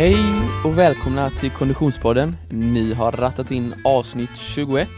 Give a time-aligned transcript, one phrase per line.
[0.00, 0.16] Hej
[0.64, 2.36] och välkomna till Konditionspodden.
[2.50, 4.88] Ni har rattat in avsnitt 21.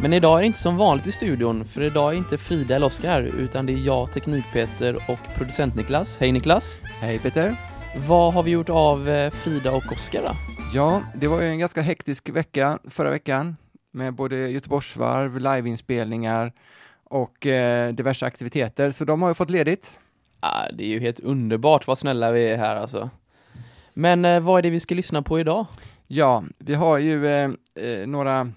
[0.00, 2.86] Men idag är det inte som vanligt i studion, för idag är inte Frida eller
[2.86, 6.18] Oskar, utan det är jag, Teknik-Peter och producent Niklas.
[6.18, 6.78] Hej Niklas!
[7.00, 7.56] Hej Peter!
[8.08, 10.32] Vad har vi gjort av eh, Frida och Oskar då?
[10.74, 13.56] Ja, det var ju en ganska hektisk vecka förra veckan
[13.92, 16.52] med både Göteborgsvarv, liveinspelningar
[17.04, 19.98] och eh, diverse aktiviteter, så de har ju fått ledigt.
[20.40, 23.10] Ah, det är ju helt underbart vad snälla vi är här alltså.
[23.94, 25.66] Men eh, vad är det vi ska lyssna på idag?
[26.06, 28.52] Ja, vi har ju eh, eh, några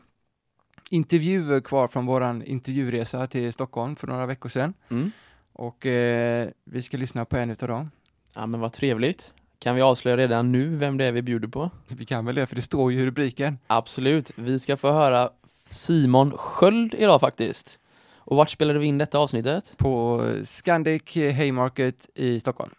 [0.89, 4.73] intervjuer kvar från våran intervjuresa till Stockholm för några veckor sedan.
[4.89, 5.11] Mm.
[5.53, 7.91] Och eh, vi ska lyssna på en utav dem.
[8.35, 9.33] Ja men vad trevligt.
[9.59, 11.69] Kan vi avslöja redan nu vem det är vi bjuder på?
[11.87, 13.57] Vi kan väl det, för det står ju i rubriken.
[13.67, 14.31] Absolut.
[14.35, 15.29] Vi ska få höra
[15.63, 17.79] Simon Sköld idag faktiskt.
[18.17, 19.73] Och vart spelade vi in detta avsnittet?
[19.77, 22.71] På Scandic Haymarket i Stockholm.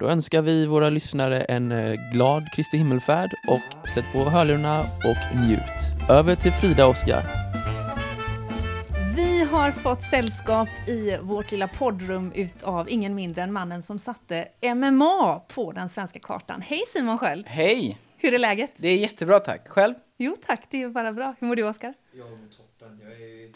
[0.00, 5.40] Då önskar vi våra lyssnare en eh, glad Kristi himmelfärd och sätt på hörlurarna och
[5.40, 6.10] njut.
[6.10, 7.24] Över till Frida och Oskar.
[9.16, 14.48] Vi har fått sällskap i vårt lilla poddrum utav ingen mindre än mannen som satte
[14.74, 16.60] MMA på den svenska kartan.
[16.60, 17.46] Hej Simon Sköld!
[17.46, 17.98] Hej!
[18.16, 18.72] Hur är läget?
[18.76, 19.68] Det är jättebra tack.
[19.68, 19.94] Själv?
[20.16, 21.34] Jo tack, det är bara bra.
[21.38, 21.94] Hur mår du Oskar?
[22.12, 23.00] Jag mår toppen.
[23.02, 23.52] Jag är i,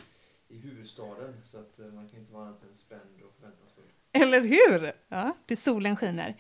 [0.49, 3.01] i huvudstaden så att eh, man kan inte vara annat än spänd.
[4.15, 4.93] Eller hur?
[5.11, 6.35] Ja, det solen skiner.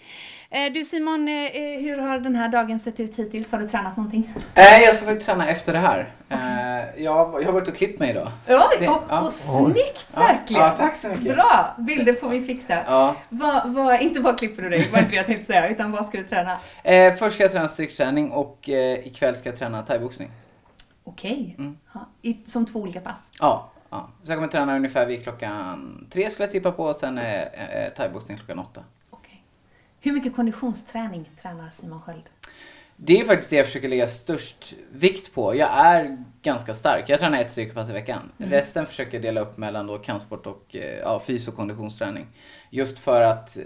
[0.51, 3.53] Eh, Du Simon, eh, eh, hur har den här dagen sett ut hittills?
[3.53, 4.31] Har du tränat någonting?
[4.55, 6.13] Jag ska faktiskt träna efter det här.
[6.29, 8.29] Eh, jag, jag har varit och klippt mig idag.
[8.47, 9.21] Ja, Det- och, ja.
[9.21, 10.63] och snyggt Ja, verkligen!
[10.63, 11.35] ja, tack så mycket.
[11.35, 11.75] Bra!
[11.79, 12.79] Bilder får vi fixa.
[12.87, 13.17] Ja.
[13.29, 16.07] Vad, vad, inte vad klipper du dig, var inte det jag tänkte säga, utan vad
[16.07, 16.59] ska du träna?
[16.83, 20.31] Eh, först ska jag träna styrketräning och eh, ikväll ska jag träna thaiboxning.
[21.05, 21.77] Okej, Mm.
[21.95, 23.31] ja, i, som två olika pass.
[23.41, 24.09] Ja, ja.
[24.23, 27.87] Så jag kommer träna ungefär vid klockan tre skulle jag tippa på och sen är
[27.87, 28.85] eh, thaiboxning klockan åtta.
[29.11, 29.45] Okej.
[30.01, 32.31] Hur mycket konditionsträning tränar Simon Sköld?
[32.97, 35.55] Det är faktiskt det jag försöker lägga störst vikt på.
[35.55, 37.09] Jag är ganska stark.
[37.09, 38.33] Jag tränar ett styrkepass i veckan.
[38.39, 38.51] Mm.
[38.51, 42.27] Resten försöker jag dela upp mellan då kampsport och eh, ja, fys och konditionsträning.
[42.71, 43.59] Just för att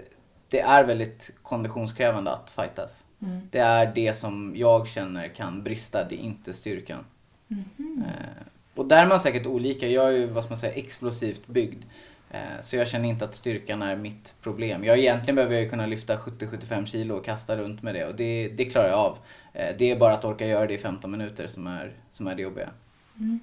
[0.48, 3.04] det är väldigt konditionskrävande att fightas.
[3.22, 3.48] Mm.
[3.50, 7.04] Det är det som jag känner kan brista, det är inte styrkan.
[7.48, 8.04] Mhm.
[8.06, 8.46] Eh,
[8.78, 9.88] och där är man säkert olika.
[9.88, 11.82] Jag är ju, vad ska man säga, explosivt byggd.
[12.30, 14.84] Eh, så jag känner inte att styrkan är mitt problem.
[14.84, 18.14] Jag egentligen behöver jag ju kunna lyfta 70-75 kilo och kasta runt med det och
[18.14, 19.18] det, det klarar jag av.
[19.52, 22.34] Eh, det är bara att orka göra det i 15 minuter som är, som är
[22.34, 22.68] det jobbiga.
[23.14, 23.40] Mhm.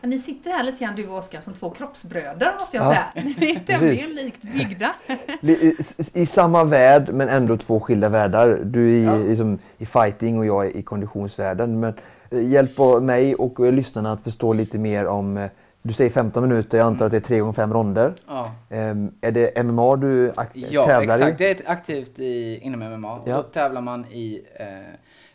[0.00, 2.90] Men ni sitter här lite grann du och Oskar som två kroppsbröder måste jag Ja.
[2.90, 3.24] säga.
[3.38, 4.94] Ni är tämligen likt byggda.
[5.40, 5.76] I,
[6.14, 8.60] i, samma värld men ändå två skilda världar.
[8.64, 11.80] Du är i, liksom, i fighting och jag är i konditionsvärlden.
[11.80, 11.94] Men
[12.30, 15.50] eh, hjälp mig och lyssnarna att förstå lite mer om eh,
[15.82, 18.14] du säger 15 minuter, jag antar att det är 3 gånger 5 ronder.
[18.28, 21.40] Ja, Ehm, är det MMA du ja tävlar exakt.
[21.40, 21.44] i?
[21.44, 23.18] Jag är aktivt i, inom MMA.
[23.26, 23.36] Ja.
[23.36, 24.66] Då tävlar man i eh,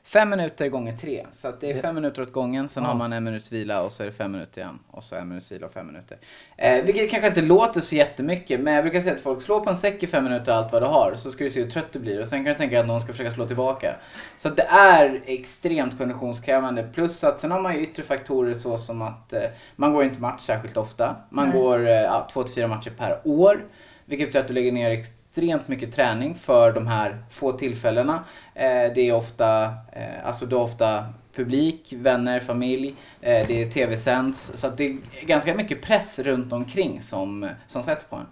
[0.08, 1.26] fem minuter gånger tre.
[1.34, 2.90] Så att det är fem minuter åt gången, sen Ja.
[2.90, 4.80] har man en minuts vila och så är det fem minuter igen.
[4.92, 6.18] Och så en minuts vila och fem minuter.
[6.58, 9.70] Eh, vilket kanske inte låter så jättemycket, men jag brukar säga till folk, slå på
[9.70, 11.92] en säck i fem minuter allt vad du har, så ska du se hur trött
[11.92, 12.22] du blir.
[12.22, 13.96] Och sen kan du tänka att någon ska försöka slå tillbaka.
[14.38, 16.84] Så att det är extremt konditionskrävande.
[16.94, 19.42] Plus att sen har man ju yttre faktorer så som att eh,
[19.76, 21.16] man går inte match särskilt ofta.
[21.30, 21.58] Man Nej.
[21.62, 23.66] går eh, två till fyra matcher per år.
[24.06, 24.92] Vilket betyder att du lägger ner
[25.36, 28.24] extremt mycket träning för de här få tillfällena.
[28.54, 33.70] Eh, det är ofta, eh, alltså du har ofta publik, vänner, familj, eh, det är
[33.70, 34.52] tv-sänds.
[34.56, 38.26] Så det är ganska mycket press runt omkring som, som sätts på en.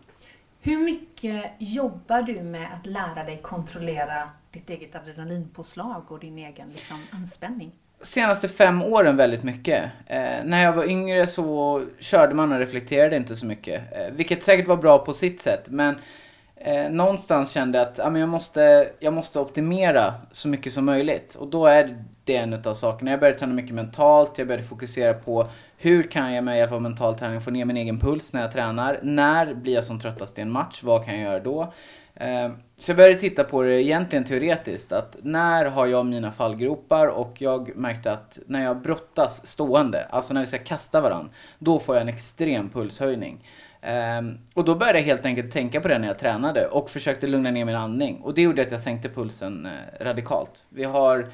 [0.62, 6.70] Hur mycket jobbar du med att lära dig kontrollera ditt eget adrenalinpåslag och din egen
[6.70, 7.72] liksom, anspänning?
[8.02, 9.84] Senaste fem åren väldigt mycket.
[10.08, 13.82] Eh, när jag var yngre så körde man och reflekterade inte så mycket.
[13.92, 15.70] Eh, vilket säkert var bra på sitt sätt.
[15.70, 15.96] Men
[16.64, 20.86] eh, någonstans kände jag att ja, men jag, måste, jag måste optimera så mycket som
[20.86, 21.36] möjligt.
[21.36, 23.12] Och då är det en av sakerna.
[23.12, 24.38] Jag började träna mycket mentalt.
[24.38, 25.48] Jag började fokusera på
[25.78, 28.52] hur kan jag med hjälp av mental träning få ner min egen puls när jag
[28.52, 29.00] tränar?
[29.04, 30.80] När blir jag som tröttast i en match?
[30.84, 31.74] Vad kan jag göra då?
[32.16, 34.92] Eh, Så jag började titta på det egentligen teoretiskt.
[34.92, 37.08] Att när har jag mina fallgropar?
[37.08, 41.30] Och jag märkte att när jag brottas stående, alltså när vi ska kasta varandra,
[41.60, 43.44] då får jag en extrem pulshöjning.
[44.20, 47.28] Um, och då började jag helt enkelt tänka på det när jag tränade och försökte
[47.28, 48.22] lugna ner min andning.
[48.22, 50.64] Och det gjorde att jag sänkte pulsen eh, radikalt.
[50.70, 51.32] Vi har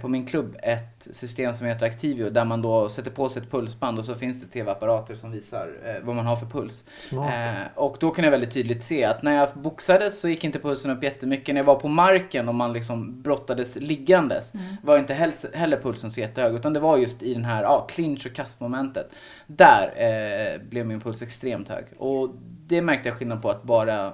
[0.00, 3.50] på min klubb ett system som heter Activio där man då sätter på sig ett
[3.50, 6.84] pulsband och så finns det tv-apparater som visar eh, vad man har för puls.
[7.08, 7.32] Smart.
[7.34, 10.58] Eh, och då kan jag väldigt tydligt se att när jag boxades så gick inte
[10.58, 11.54] pulsen upp jättemycket.
[11.54, 15.14] När jag var på marken och man liksom brottades liggandes var inte
[15.54, 16.54] heller pulsen så jättehög.
[16.54, 19.10] Utan det var just i den här ja, clinch och kastmomentet.
[19.46, 21.84] Där eh, blev min puls extremt hög.
[21.98, 22.30] Och
[22.66, 24.12] det märkte jag skillnad på att bara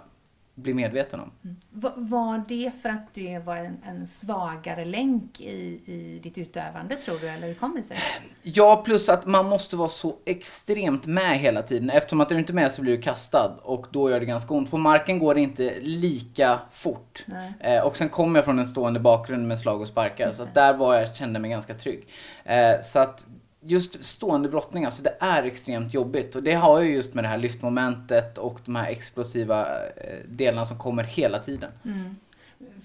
[0.55, 1.31] bli medveten om.
[1.71, 6.95] Va- Var det för att det var en, en svagare länk i, i ditt utövande
[6.95, 7.97] tror du, eller hur kommer det sig?
[8.43, 11.91] Ja, plus att man måste vara så extremt med hela tiden.
[11.91, 14.55] Eftersom att är du inte med så blir du kastad och då gör det ganska
[14.55, 14.71] ont.
[14.71, 17.25] På marken går det inte lika fort.
[17.61, 20.33] Eh, och sen kommer jag från en stående bakgrund med slag och sparkar.
[20.33, 22.09] Så där var jag, kände mig ganska trygg.
[22.45, 23.27] Eh, så att
[23.67, 26.37] just stående brottning, alltså det är extremt jobbigt.
[26.37, 30.65] Och det har ju just med det här lyftmomentet och de här explosiva eh, delarna
[30.65, 31.71] som kommer hela tiden.
[31.85, 32.17] Mm.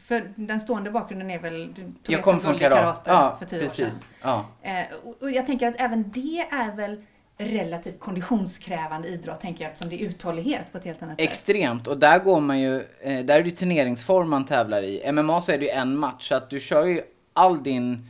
[0.06, 3.12] För den stående bakgrunden är väl, du tog Jag kom från i karate.
[3.12, 3.86] Ja, för tio år sedan.
[3.86, 4.12] precis.
[4.22, 4.46] Ja.
[4.62, 7.04] Eh, och, och jag tänker att även det är väl
[7.38, 11.30] relativt konditionskrävande idrott, tänker jag, eftersom det är uthållighet på ett helt annat sätt.
[11.30, 15.12] Extremt, och där går man ju, eh, där är det ju turneringsform man tävlar i.
[15.12, 17.02] MMA så är det ju en match, så att du kör ju,
[17.34, 18.10] all din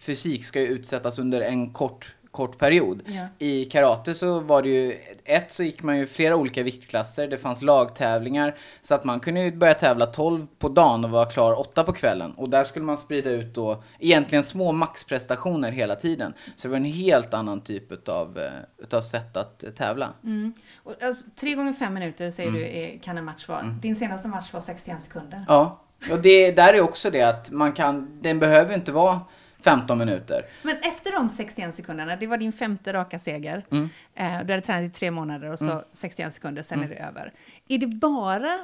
[0.00, 3.02] fysik ska ju utsättas under en kort, kort period.
[3.06, 3.26] Ja.
[3.38, 7.38] I karate så var det ju, ett så gick man ju flera olika viktklasser, det
[7.38, 11.58] fanns lagtävlingar, så att man kunde ju börja tävla 12 på dagen och vara klar
[11.60, 12.32] 8 på kvällen.
[12.32, 16.34] Och där skulle man sprida ut då, egentligen små maxprestationer hela tiden.
[16.56, 20.08] Så det var en helt annan typ utav, eh, utav sätt att eh, tävla.
[20.24, 20.52] Mm.
[20.82, 22.60] Och, alltså, tre gånger fem minuter säger Mm.
[22.60, 23.62] du är, kan en match vara.
[23.82, 25.44] Din senaste match var 61 sekunder.
[25.48, 25.80] Ja,
[26.12, 29.20] och det, där är också det att man kan, den behöver inte vara
[29.64, 30.46] 15 minuter.
[30.62, 33.64] Men efter de 61 sekunderna, det var din femte raka seger.
[33.72, 33.88] Mm.
[34.14, 36.90] Eh, du hade tränat i tre månader och så 61 sekunder, sen Mm.
[36.90, 37.32] är det över.
[37.68, 38.58] Är det bara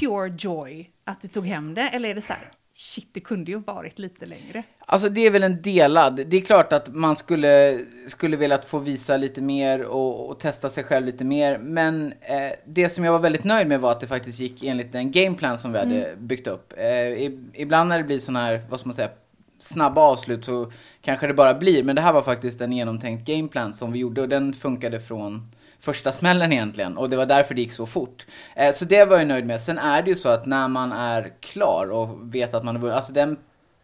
[0.00, 3.50] pure joy att du tog hem det, eller är det så här, shit, det kunde
[3.50, 4.62] ju varit lite längre?
[4.78, 6.20] Alltså det är väl en delad.
[6.26, 10.68] Det är klart att man skulle, skulle velat få visa lite mer och, och testa
[10.70, 11.58] sig själv lite mer.
[11.58, 14.92] Men eh, det som jag var väldigt nöjd med var att det faktiskt gick enligt
[14.92, 16.72] den gameplan som vi hade byggt upp.
[16.76, 19.10] Eh, ibland när det blir sådana här, vad ska man säga,
[19.58, 21.82] snabba avslut så kanske det bara blir.
[21.82, 25.50] Men det här var faktiskt en genomtänkt gameplan som vi gjorde och den funkade från
[25.78, 26.96] första smällen egentligen.
[26.96, 28.26] Och det var därför det gick så fort.
[28.54, 29.62] Eh, så det var jag nöjd med.
[29.62, 32.82] Sen är det ju så att när man är klar och vet att man har
[32.82, 33.36] vunnit, alltså den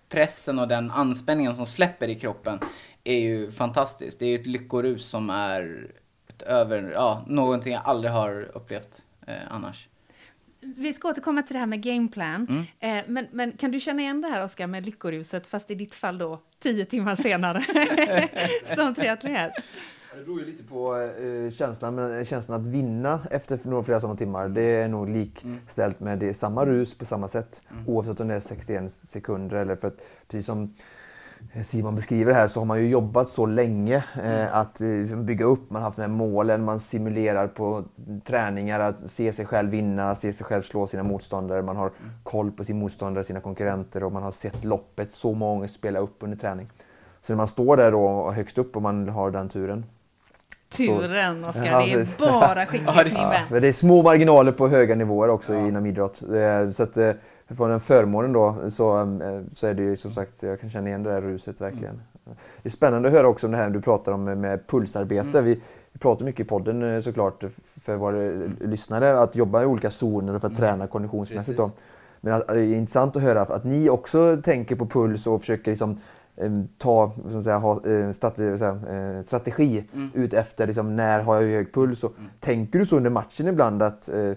[0.09, 2.59] pressen och den anspänningen som släpper i kroppen
[3.05, 4.19] är ju fantastiskt.
[4.19, 5.93] Det är ju ett lyckorus som är
[6.47, 9.89] över, ja, någonting jag aldrig har upplevt eh, annars.
[10.63, 12.67] Vi ska återkomma till det här med gameplan.
[12.81, 12.99] Mm.
[12.99, 15.95] Eh, men, men kan du känna igen det här, Oskar, med lyckoruset, fast i ditt
[15.95, 17.65] fall då tio timmar senare
[18.77, 19.53] som triatlet?
[20.17, 24.19] Det beror ju lite på eh, känslan, men känslan att vinna efter några flera sådana
[24.19, 27.63] timmar, det är nog likställt med det, samma rus på samma sätt.
[27.87, 30.75] Oavsett om det är 61 sekunder eller för att precis som
[31.65, 35.71] Simon beskriver här så har man ju jobbat så länge eh, att eh, bygga upp,
[35.71, 37.85] man har haft de här målen, man simulerar på
[38.25, 41.91] träningar att se sig själv vinna, se sig själv slå sina motståndare, man har
[42.23, 46.17] koll på sin motståndare, sina konkurrenter och man har sett loppet så många spela upp
[46.21, 46.69] under träning.
[47.23, 49.85] Så när man står där då högst upp och man har den turen,
[50.77, 53.43] Turen, Oskar, Ja, det är bara skickligt, min vän.
[53.51, 56.23] men det är små marginaler på höga nivåer också inom idrott.
[56.23, 57.11] Eh, Så att eh,
[57.57, 60.89] från den förmånen då så, eh, så är det ju som sagt, jag kan känna
[60.89, 62.01] igen det där ruset verkligen.
[62.63, 65.41] Det är spännande att höra också om det här du pratar om med- pulsarbete.
[65.41, 65.61] Vi,
[65.93, 67.45] vi pratar mycket i podden eh, såklart
[67.81, 68.17] för våra
[68.61, 71.59] lyssnare att jobba i olika zoner och för att träna konditionsmässigt.
[71.59, 71.71] Då.
[72.21, 75.71] Men att, det är intressant att höra att ni också tänker på puls och försöker
[75.71, 76.01] liksom,
[76.37, 79.85] eh, ta man säga, ha, eh, strate, eh, strategi
[80.15, 82.05] ut efter liksom, när har jag hög puls.
[82.05, 84.33] Och, Tänker du så under matchen ibland att eh,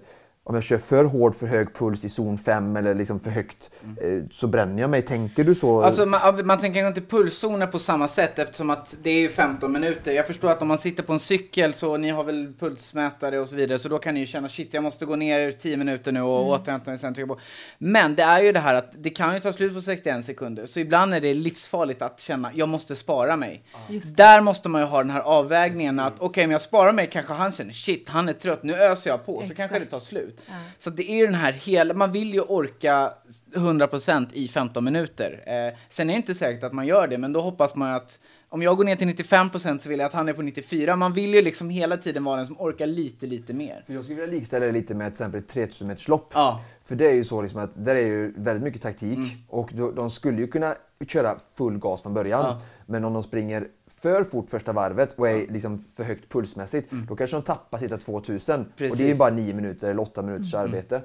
[0.48, 3.70] om jag kör för hård för hög puls i zon 5 eller liksom för högt
[4.02, 5.02] eh, så bränner jag mig.
[5.02, 5.82] Tänker du så?
[5.82, 9.72] Alltså man, man tänker inte pulszoner på samma sätt eftersom att det är ju 15
[9.72, 10.12] minuter.
[10.12, 13.50] Jag förstår att om man sitter på en cykel så ni har väl pulsmätare och
[13.50, 16.12] så vidare så då kan ni ju känna shit jag måste gå ner 10 minuter
[16.12, 17.40] nu och återhämta mig sen trycka på.
[17.78, 20.66] Men det är ju det här att det kan ju ta slut på 61 sekunder
[20.66, 23.64] så ibland är det livsfarligt att känna jag måste spara mig.
[23.90, 27.10] Just Där måste man ju ha den här avvägningen att okej om jag sparar mig
[27.12, 29.58] kanske han känner shit han är trött nu öser jag på så Exakt.
[29.58, 30.35] kanske det tar slut.
[30.48, 30.54] Ja.
[30.80, 33.14] Så det är ju den här hela, man vill ju orka
[33.54, 35.44] 100% i 15 minuter.
[35.46, 38.20] Eh, sen är det inte säkert att man gör det, men då hoppas man att
[38.50, 40.96] om jag går ner till 95% så vill jag att han är på 94.
[40.96, 43.84] Man vill ju liksom hela tiden vara den som orkar lite, lite mer.
[43.86, 46.32] För jag skulle vilja likställa det lite med till exempel ett 3000 meters lopp.
[46.34, 46.62] Ja.
[46.86, 49.30] För det är ju så liksom att där är ju väldigt mycket taktik Mm.
[49.48, 50.76] och de, de skulle ju kunna
[51.08, 52.46] köra full gas från början.
[52.46, 52.62] Ja.
[52.86, 53.68] Men om de springer
[54.06, 57.06] för fort första varvet och är liksom för högt pulsmässigt, Mm.
[57.06, 58.62] då kanske de tappar sitta 2000.
[58.62, 58.98] Och Precis.
[59.00, 60.66] det är bara 9 minuter eller 8 minuters Mm.
[60.66, 61.02] arbete.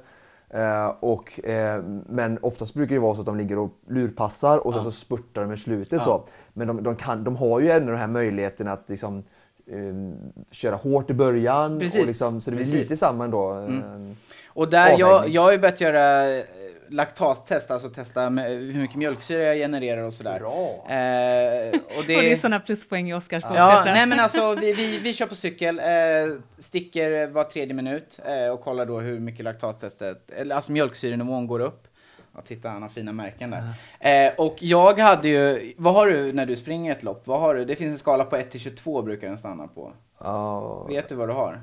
[0.50, 4.72] Eh, och, eh, men oftast brukar det vara så att de ligger och lurpassar och
[4.74, 4.90] sen Ja.
[4.90, 5.92] så spurtar de i slutet.
[5.92, 6.04] Ja.
[6.04, 6.24] Så.
[6.52, 9.22] Men de, de, kan, de har ju ändå den här möjligheten att liksom,
[9.66, 9.94] eh,
[10.50, 11.78] köra hårt i början.
[11.78, 12.00] Precis.
[12.00, 12.80] Och liksom, så det blir Precis.
[12.80, 13.50] lite samma ändå.
[13.52, 13.78] Mm.
[13.78, 14.16] Eh,
[14.48, 16.26] Och där, jag, jag har ju börjat göra,
[16.90, 20.38] laktastest, alltså testa med, hur mycket mjölksyra jag genererar och sådär.
[20.38, 20.86] Bra!
[20.88, 24.54] Eh, och Och det är det, sådana pluspoäng i Oscars bok ja, nej men alltså
[24.60, 25.84] vi, vi, vi kör på cykel, eh,
[26.58, 31.60] sticker var tredje minut eh, och kollar då hur mycket laktastestet, eller alltså mjölksyrenivån går
[31.60, 31.86] upp.
[32.34, 33.62] Ja, titta, han har fina märken där.
[34.00, 37.22] Eh, och jag hade ju, vad har du när du springer ett lopp?
[37.26, 37.64] Vad har du?
[37.64, 39.92] Det finns en skala på 1 till 22 brukar den stanna på.
[40.18, 40.84] Ja.
[40.88, 41.60] Vet du vad du har?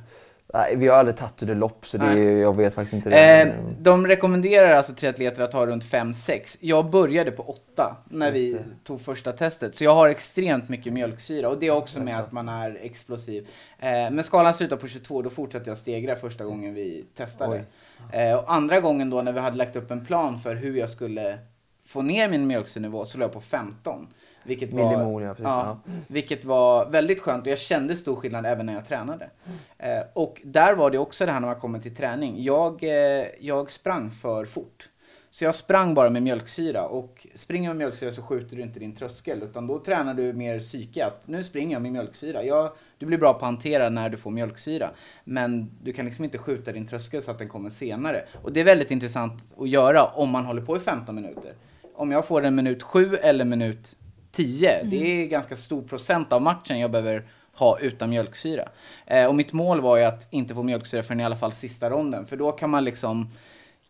[0.53, 2.37] Nej, vi har aldrig tagit under lopp så det, Nej.
[2.37, 3.41] jag vet faktiskt inte det.
[3.41, 6.57] Eh, de rekommenderar alltså triatleter att ha runt 5-6.
[6.59, 9.75] Jag började på 8 när vi tog första testet.
[9.75, 13.47] Så jag har extremt mycket mjölksyra och det är också med att man är explosiv.
[13.79, 17.63] Eh, men skalan slutar på 22, då fortsatte jag stegra första gången vi testade.
[18.11, 20.89] Eh, och andra gången då när vi hade lagt upp en plan för hur jag
[20.89, 21.37] skulle
[21.85, 24.07] få ner min mjölksyrenivå så låg jag på 15.
[24.47, 25.43] Vilket var, Millimol, ja, precis.
[25.43, 25.91] ja, Ja.
[26.07, 29.29] vilket var väldigt skönt och jag kände stor skillnad även när jag tränade.
[29.77, 32.43] Eh, och där var det också det här när man kommer till träning.
[32.43, 34.89] Jag, eh, jag sprang för fort.
[35.29, 38.95] Så jag sprang bara med mjölksyra och springer med mjölksyra så skjuter du inte din
[38.95, 42.43] tröskel utan då tränar du mer psyke att nu springer jag med mjölksyra.
[42.43, 44.89] Jag, du blir bra på att hantera när du får mjölksyra
[45.23, 48.23] men du kan liksom inte skjuta din tröskel så att den kommer senare.
[48.43, 51.53] Och det är väldigt intressant att göra om man håller på i 15 minuter.
[51.95, 53.95] Om jag får en minut 7 eller minut
[54.37, 58.69] 10, det är ganska stor procent av matchen jag behöver ha utan mjölksyra.
[59.05, 61.89] Eh, och mitt mål var ju att inte få mjölksyra förrän i alla fall sista
[61.89, 63.29] ronden, för då kan man liksom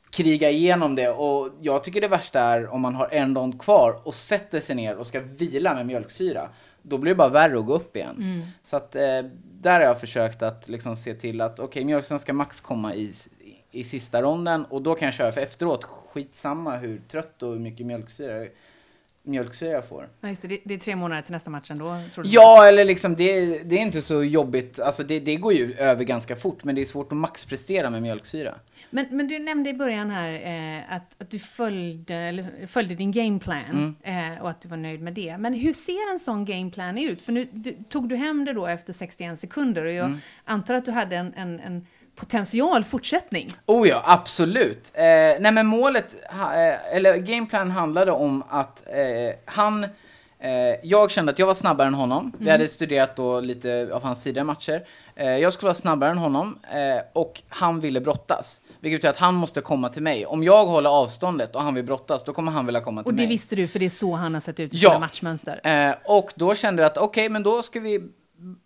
[0.10, 4.02] kriga igenom det och jag tycker det värsta är om man har en rond kvar
[4.04, 6.50] och sätter sig ner och ska vila med mjölksyra.
[6.82, 8.44] Då blir det bara värre att gå upp igen.
[8.64, 9.02] Så att eh,
[9.62, 13.14] där har jag försökt att liksom se till att okej, mjölksyran ska max komma i,
[13.72, 17.60] i sista ronden och då kan jag köra för efteråt, skitsamma hur trött och hur
[17.60, 18.46] mycket mjölksyra,
[19.28, 20.10] mjölksyra jag får.
[20.22, 21.98] Ja, just det, det, det är tre månader till nästa match ändå.
[22.24, 24.80] Ja, eller liksom det, det är inte så jobbigt.
[24.80, 28.02] Alltså det, det går ju över ganska fort, men det är svårt att maxprestera med
[28.02, 28.56] mjölksyra.
[28.90, 30.32] Men, men du nämnde i början här
[30.78, 34.34] eh, att, att du följde, följde din gameplan Mm.
[34.34, 35.38] eh, och att du var nöjd med det.
[35.38, 37.22] Men hur ser en sån gameplan ut?
[37.22, 40.18] För nu du, tog du hem det då efter 61 sekunder och jag Mm.
[40.46, 41.86] antar att du hade en, en, en
[42.20, 43.48] potential fortsättning.
[43.66, 44.92] Oh ja, absolut.
[44.94, 50.50] Eh, nej men målet, eh, eller gameplan handlade om att eh, han, eh,
[50.84, 52.32] jag kände att jag var snabbare än honom.
[52.40, 54.84] Vi hade studerat då lite av hans tidigare matcher.
[55.16, 56.60] Eh, jag skulle vara snabbare än honom
[57.14, 58.62] och han ville brottas.
[58.80, 60.26] Vilket betyder att han måste komma till mig.
[60.26, 63.14] Om jag håller avståndet och han vill brottas, då kommer han vilja komma till Och
[63.14, 63.28] det mig.
[63.28, 64.90] visste du, för det är så han har sett ut i Ja.
[64.90, 65.62] sina matchmönster.
[66.06, 68.02] Och då kände jag att okej, men då ska vi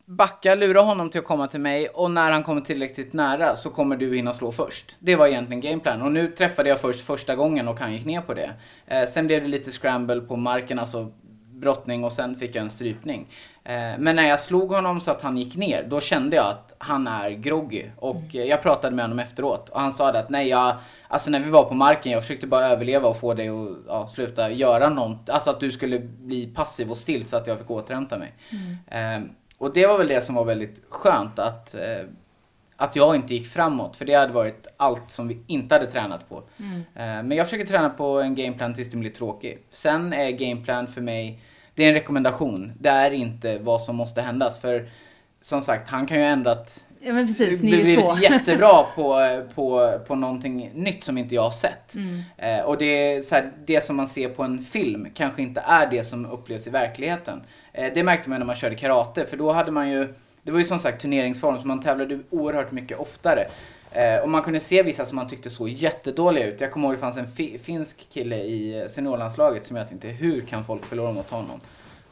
[0.05, 3.69] backa, lura honom till att komma till mig och när han kommer tillräckligt nära så
[3.69, 4.95] kommer du hinna slå först.
[4.99, 8.21] Det var egentligen gameplan och nu träffade jag först första gången och han gick ner
[8.21, 8.51] på det.
[8.87, 11.11] Eh, sen blev det lite scramble på marken, alltså
[11.61, 13.27] brottning och sen fick jag en strypning.
[13.63, 16.73] Eh, men när jag slog honom så att han gick ner, då kände jag att
[16.77, 17.83] han är groggy.
[17.95, 20.75] Och eh, jag pratade med honom efteråt och han sa att nej, jag,
[21.07, 24.07] alltså när vi var på marken, jag försökte bara överleva och få dig att ja,
[24.07, 25.29] sluta göra något.
[25.29, 28.33] Alltså att du skulle bli passiv och still så att jag fick återhämta mig.
[28.87, 29.19] Eh,
[29.61, 32.05] och det var väl det som var väldigt skönt att, eh,
[32.75, 33.97] att jag inte gick framåt.
[33.97, 36.43] För det hade varit allt som vi inte hade tränat på.
[36.95, 39.59] Eh, men jag försöker träna på en gameplan tills den blir tråkig.
[39.71, 41.39] Sen är gameplan för mig,
[41.75, 42.73] det är en rekommendation.
[42.79, 44.59] Det är inte vad som måste händas.
[44.59, 44.89] För
[45.41, 48.13] som sagt, han kan ju ha ändrat Ja, men precis, ni är ju två.
[48.21, 49.19] jättebra på,
[49.55, 51.95] på, på någonting nytt som inte jag har sett.
[51.95, 52.21] Mm.
[52.37, 55.87] Eh, och det, så här, det som man ser på en film kanske inte är
[55.87, 57.41] det som upplevs i verkligheten.
[57.73, 60.59] Eh, det märkte man när man körde karate, för då hade man ju, det var
[60.59, 63.47] ju som sagt turneringsform, så man tävlade oerhört mycket oftare.
[63.91, 66.61] Eh, och man kunde se vissa som man tyckte såg jättedåliga ut.
[66.61, 70.41] Jag kommer ihåg det fanns en fi- finsk kille i seniorlandslaget som jag tänkte, hur
[70.41, 71.59] kan folk förlora mot honom?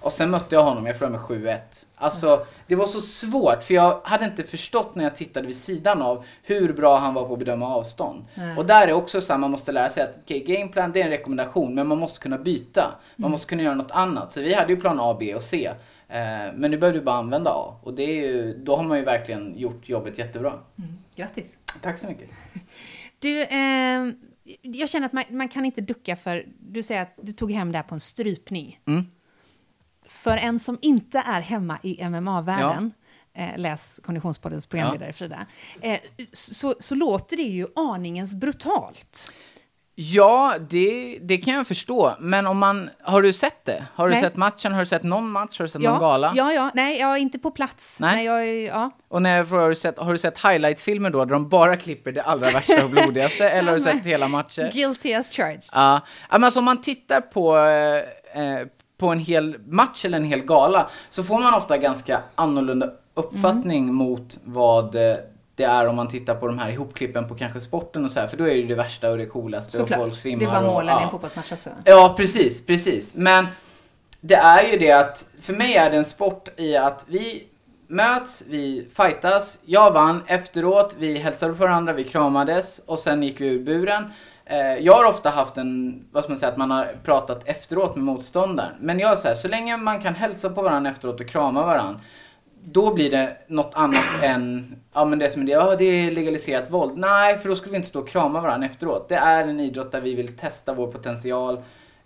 [0.02, 1.86] Och sen mötte jag honom, jag förlorade med 7-1.
[1.96, 6.02] Alltså, det var så svårt för jag hade inte förstått när jag tittade vid sidan
[6.02, 8.26] av hur bra han var på att bedöma avstånd.
[8.36, 8.58] Nej.
[8.58, 11.06] Och där är också så här, man måste lära sig att okay, gameplan det är
[11.06, 12.96] en rekommendation men man måste kunna byta.
[13.16, 14.32] Man måste kunna göra något annat.
[14.32, 15.72] Så vi hade ju plan A, B och C.
[16.08, 17.80] Eh, men nu behöver du bara använda A.
[17.84, 20.54] Och det är ju, då har man ju verkligen gjort jobbet jättebra.
[21.16, 21.58] Grattis.
[21.82, 22.30] Tack så mycket.
[23.22, 24.08] Du, eh,
[24.62, 27.72] jag känner att man, man kan inte ducka för, du säger att du tog hem
[27.72, 28.80] det här på en strypning.
[28.88, 29.06] Mm.
[30.20, 32.92] För en som inte är hemma i MMA-världen,
[33.34, 35.46] eh, läs Konditionspoddens programledare Frida,
[35.82, 36.00] eh,
[36.34, 39.32] så, så låter det ju aningens brutalt.
[40.02, 42.16] Ja, det, det kan jag förstå.
[42.20, 43.86] Men om man, har du sett det?
[43.96, 44.24] Har du Nej.
[44.24, 44.72] sett matchen?
[44.72, 45.60] Har du sett någon match?
[45.60, 46.34] Har du sett ja, någon gala?
[46.36, 48.00] Ja, ja, nej, jag är inte på plats.
[48.00, 48.16] Nej.
[48.16, 48.26] Nej.
[48.26, 48.92] jag är, ja.
[49.08, 51.76] Och när jag frågar, har du sett, har du sett highlight-filmer då, där de bara
[51.76, 53.50] klipper det allra värsta och blodigaste?
[53.50, 54.72] eller har du Ja, sett hela matcher?
[54.74, 55.64] Guilty as charged.
[55.74, 58.68] Ja, ja, men alltså om man tittar på, eh, eh,
[59.00, 63.94] på en hel match eller en hel gala så får man ofta ganska annorlunda uppfattning
[63.94, 65.18] mot vad eh,
[65.56, 68.28] det är om man tittar på de här ihopklippen på kanske sporten och så här,
[68.28, 70.00] för då är det det värsta och det coolaste Såklart.
[70.00, 70.46] och folk svimmar.
[70.46, 71.04] Det var och, målen i ja.
[71.04, 71.70] en fotbollsmatch också.
[71.86, 73.12] Ja, precis, precis.
[73.16, 73.48] Men
[74.22, 77.44] det är ju det att, för mig är det en sport i att vi
[77.88, 83.42] möts, vi fightas, jag vann efteråt, vi hälsade på varandra, vi kramades och sen gick
[83.42, 84.04] vi ur buren.
[84.50, 87.96] Eh, Jag har ofta haft en, vad ska man säga, att man har pratat efteråt
[87.96, 88.72] med motståndaren.
[88.80, 91.66] Men jag är så här, så länge man kan hälsa på varandra efteråt och krama
[91.66, 92.00] varandra,
[92.64, 96.12] då blir det något annat än, ja men det som är det, ja det är
[96.12, 96.98] legaliserat våld.
[96.98, 99.10] Nej, för då skulle vi inte stå och krama varandra efteråt.
[99.10, 101.62] Det är en idrott där vi vill testa vår potential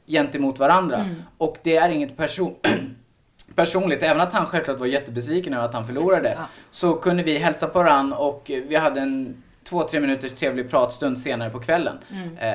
[0.08, 1.06] gentemot varandra.
[1.38, 2.56] Och det är inget person
[3.56, 6.46] personligt, även att han självklart var jättebesviken över att han förlorade, Ja.
[6.72, 11.18] så kunde vi hälsa på varandra och vi hade en två, tre minuters trevlig pratstund
[11.18, 11.98] senare på kvällen.
[12.40, 12.54] Eh,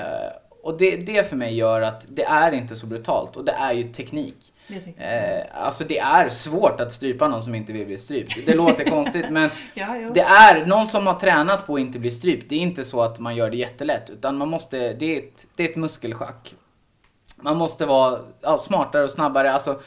[0.63, 3.73] och det, det för mig gör att det är inte så brutalt och det är
[3.73, 4.53] ju teknik.
[4.97, 8.47] Eh, alltså det är svårt att strypa någon som inte vill bli strypt.
[8.47, 12.11] Det låter konstigt men Ja, det är någon som har tränat på att inte bli
[12.11, 12.49] strypt.
[12.49, 15.47] Det är inte så att man gör det jättelätt utan man måste, det är ett,
[15.57, 16.55] det är ett muskelschack.
[17.37, 19.53] Man måste vara ja, smartare och snabbare.
[19.53, 19.81] Alltså,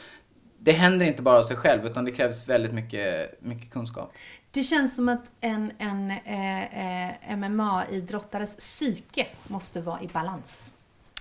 [0.58, 4.12] det händer inte bara av sig själv utan det krävs väldigt mycket, mycket kunskap.
[4.54, 10.72] Det känns som att en, en eh, eh, MMA-idrottares psyke måste vara i balans.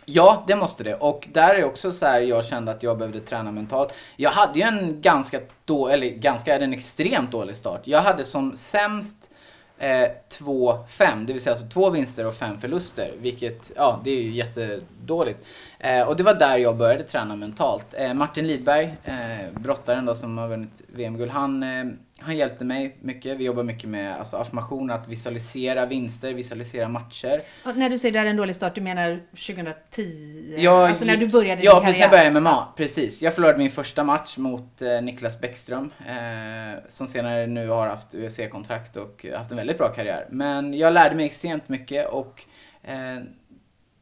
[0.05, 0.95] Ja, det måste det.
[0.95, 3.93] Och där är också så här, jag kände att jag behövde träna mentalt.
[4.15, 7.81] Jag hade ju en ganska dålig, eller ganska, en extremt dålig start.
[7.83, 9.29] Jag hade som sämst
[9.77, 13.13] eh, 2-5, det vill säga alltså två vinster och fem förluster.
[13.17, 15.45] Vilket, ja, det är ju jättedåligt.
[15.83, 17.85] Eh, och det var där jag började träna mentalt.
[17.97, 21.85] Eh, Martin Lidberg, eh, brottaren då som har vunnit VM-guld, han, eh,
[22.19, 23.37] han hjälpte mig mycket.
[23.37, 27.41] Vi jobbar mycket med alltså, affirmationer, att visualisera vinster, visualisera matcher.
[27.65, 30.55] Och när du säger att du hade en dålig start, du menar 2010?
[30.57, 32.67] Jag alltså när du började Ja, din precis när jag började MMA.
[32.77, 33.21] Precis.
[33.21, 35.93] Jag förlorade min första match mot eh, Niklas Bäckström.
[36.07, 40.27] Eh, som senare nu har haft UFC-kontrakt och haft en väldigt bra karriär.
[40.29, 42.43] Men jag lärde mig extremt mycket och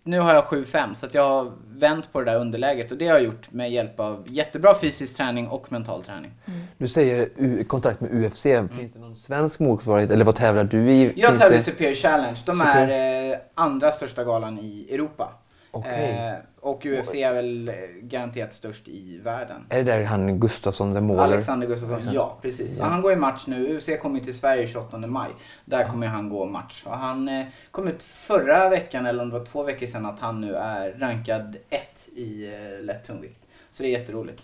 [0.10, 3.08] nu har jag 7-5 så att jag har vänt på det där underläget och det
[3.08, 6.32] har jag gjort med hjälp av jättebra fysisk träning och mental träning.
[6.78, 8.44] Du säger U- kontrakt med UFC.
[8.44, 11.04] Finns det någon svensk motsvarighet eller vad tävlar du i?
[11.16, 12.38] Jag Finns tävlar i det- Superior Challenge.
[12.46, 12.88] De Super.
[12.88, 15.34] är eh, andra största galan i Europa.
[15.72, 16.10] Okej.
[16.10, 19.66] Eh, och UFC är väl eh, garanterat störst i världen.
[19.70, 21.24] Är det där han Gustafsson, the måler?
[21.24, 22.78] Alexander Gustafsson, ja precis.
[22.78, 22.86] Ja.
[22.86, 23.78] Han går i match nu.
[23.78, 25.30] UFC kommer till Sverige 28 maj.
[25.66, 26.84] Där kommer han gå match.
[26.86, 30.20] Och han eh, kom ut förra veckan, eller om det var två veckor sedan, att
[30.20, 33.46] han nu är rankad ett i eh, lätt tungvikt.
[33.72, 34.44] Så det är jätteroligt.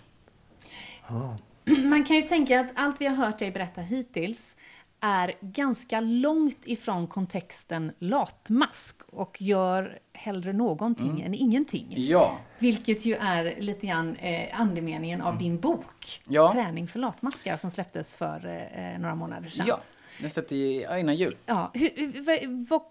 [1.66, 4.56] Man kan ju tänka att allt vi har hört dig berätta hittills
[5.06, 11.22] är ganska långt ifrån kontexten latmask och gör hellre någonting Mm.
[11.26, 11.88] än ingenting.
[11.90, 12.38] Ja.
[12.60, 16.52] Vilket ju är lite grann eh, andemeningen av din bok Ja.
[16.54, 19.66] Träning för latmaskar som släpptes för eh, några månader sedan.
[19.70, 19.80] Ja.
[20.22, 21.36] Den släppte innan jul.
[21.46, 22.82] Ja, hur, hur- vad,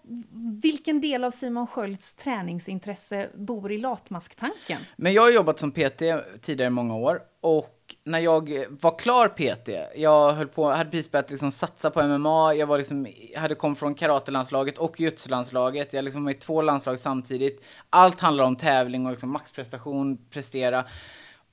[0.61, 4.79] vilken del av Simon Skölds träningsintresse bor i latmasktanken?
[4.95, 6.01] Men jag har jobbat som PT
[6.41, 11.11] tidigare i många år och när jag var klar PT, jag höll på, hade precis
[11.11, 16.05] börjat liksom satsa på MMA, jag var liksom, hade kommit från karatelandslaget och jujutsu-landslaget, jag
[16.05, 17.63] liksom var i två landslag samtidigt.
[17.89, 20.85] Allt handlar om tävling och liksom maxprestation, prestera.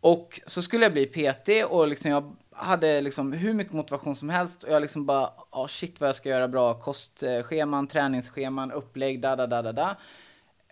[0.01, 4.29] Och så skulle jag bli PT och liksom jag hade liksom hur mycket motivation som
[4.29, 9.21] helst och jag liksom bara, oh shit vad jag ska göra bra kostscheman, träningsscheman, upplägg,
[9.21, 9.97] da da da da da.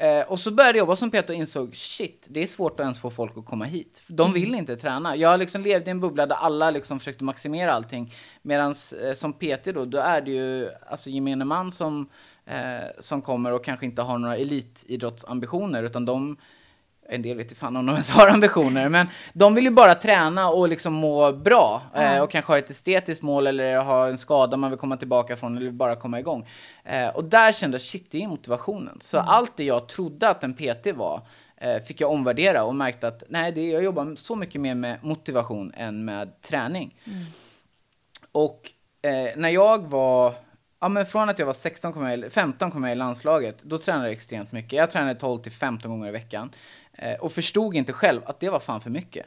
[0.01, 2.85] Eh, och så började jag jobba som PT och insåg shit, det är svårt att
[2.85, 4.03] ens få folk att komma hit.
[4.07, 5.17] De vill inte träna.
[5.17, 8.15] Jag liksom levde i en bubbla där alla liksom försökte maximera allting.
[8.43, 12.09] Medan eh, som PT då, då är det ju alltså gemene man som,
[12.47, 16.37] eh, som kommer och kanske inte har några elitidrottsambitioner utan de
[17.11, 20.49] en del vet fan om de ens har ambitioner, men de vill ju bara träna
[20.49, 21.83] och liksom må bra.
[21.95, 25.37] Eh, och kanske ha ett estetiskt mål eller ha en skada man vill komma tillbaka
[25.37, 26.49] från eller bara komma igång.
[26.85, 28.99] Eh, och där kände jag, shit, det är motivationen.
[29.01, 31.23] Så allt det jag trodde att en PT var,
[31.57, 34.99] eh, fick jag omvärdera och märkte att nej, det, jag jobbar så mycket mer med
[35.03, 36.95] motivation än med träning.
[38.33, 40.35] Och eh, när jag var,
[40.81, 43.79] ja men från att jag var 16 kom jag, 15 kom jag i landslaget, då
[43.79, 44.73] tränade jag extremt mycket.
[44.73, 46.51] Jag tränade 12 till 15 gånger i veckan.
[47.03, 49.27] Eh, och förstod inte själv att det var fan för mycket.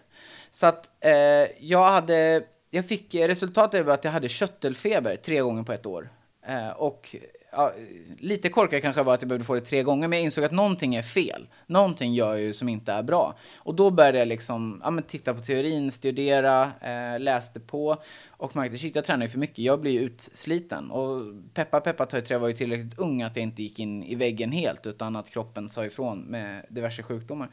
[0.51, 1.13] Så att eh,
[1.59, 6.09] jag hade, jag fick, resultatet var att jag hade köttelfeber tre gånger på ett år.
[6.47, 7.15] Eh, och
[7.55, 7.73] ja,
[8.17, 10.43] lite korkad kanske jag var att jag behövde få det tre gånger, men jag insåg
[10.43, 11.47] att någonting är fel.
[11.67, 13.35] Någonting gör jag ju som inte är bra.
[13.55, 17.97] Och då började jag liksom, ja, men titta på teorin, studera, eh, läste på
[18.29, 20.91] och märkte shit, jag tränar ju för mycket, jag blir ju utsliten.
[20.91, 21.21] Och
[21.53, 24.15] peppa peppa ta i trä var ju tillräckligt ung att jag inte gick in i
[24.15, 27.49] väggen helt, utan att kroppen sa ifrån med diverse sjukdomar.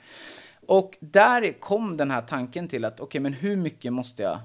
[0.66, 4.38] Och där kom den här tanken till att, okej, men hur mycket måste jag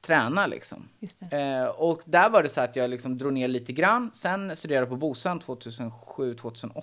[0.00, 0.88] träna liksom.
[1.30, 4.10] Eh, och där var det så att jag liksom drog ner lite grann.
[4.14, 6.82] Sen studerade jag på Bosön 2007-2008.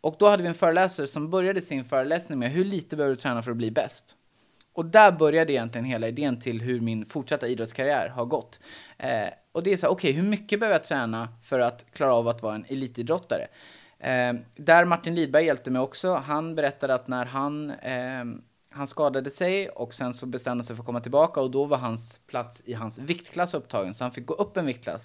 [0.00, 3.20] Och då hade vi en föreläsare som började sin föreläsning med hur lite behöver du
[3.20, 4.16] träna för att bli bäst?
[4.72, 8.60] Och där började egentligen hela idén till hur min fortsatta idrottskarriär har gått.
[8.98, 12.14] Eh, och det är så här, okej, hur mycket behöver jag träna för att klara
[12.14, 13.46] av att vara en elitidrottare?
[13.98, 16.14] Eh, där Martin Lidberg hjälpte mig också.
[16.14, 18.24] Han berättade att när han, eh,
[18.74, 21.64] han skadade sig och sen så bestämde han sig för att komma tillbaka och då
[21.64, 25.02] var hans plats i hans viktklass upptagen, så han fick gå upp en viktklass.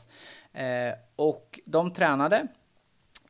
[0.53, 2.47] Eh, och de tränade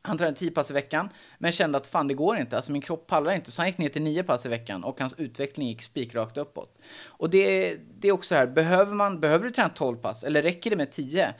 [0.02, 2.82] han tränade 10 pass i veckan, men kände att fan det går inte, alltså min
[2.82, 3.50] kropp pallar inte.
[3.50, 6.78] Så han gick ner till 9 pass i veckan och hans utveckling gick spikrakt uppåt.
[7.06, 10.70] Och det, det är också här, behöver, man, behöver du träna 12 pass eller räcker
[10.70, 11.34] det med 10?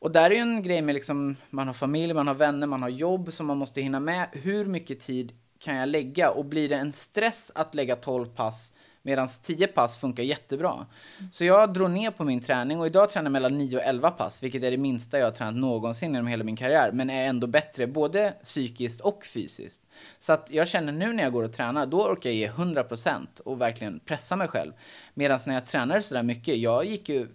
[0.00, 2.82] Och där är ju en grej med liksom, man har familj, man har vänner, man
[2.82, 4.28] har jobb som man måste hinna med.
[4.32, 6.30] Hur mycket tid kan jag lägga?
[6.30, 8.72] Och blir det en stress att lägga 12 pass
[9.08, 10.86] Medan 10 pass funkar jättebra.
[11.30, 14.10] Så jag drog ner på min träning och idag tränar jag mellan 9 och 11
[14.10, 17.26] pass, vilket är det minsta jag har tränat någonsin genom hela min karriär, men är
[17.26, 19.82] ändå bättre både psykiskt och fysiskt.
[20.20, 23.40] Så att jag känner nu när jag går och tränar, då orkar jag ge 100%
[23.44, 24.72] och verkligen pressa mig själv.
[25.14, 27.28] Medan när jag tränar sådär mycket, jag gick ju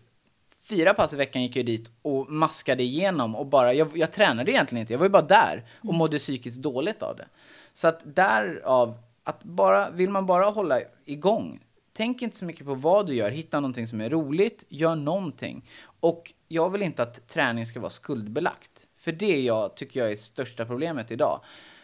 [0.63, 4.51] fyra pass i veckan gick jag dit och maskade igenom och bara, jag, jag tränade
[4.51, 7.25] egentligen inte, jag var ju bara där och mådde psykiskt dåligt av det.
[7.73, 11.59] Så att därav att bara, vill man bara hålla igång,
[11.93, 15.69] tänk inte så mycket på vad du gör, hitta någonting som är roligt, gör någonting.
[15.99, 18.87] Och jag vill inte att träning ska vara skuldbelagt.
[18.97, 21.41] För det jag, tycker jag är största problemet idag.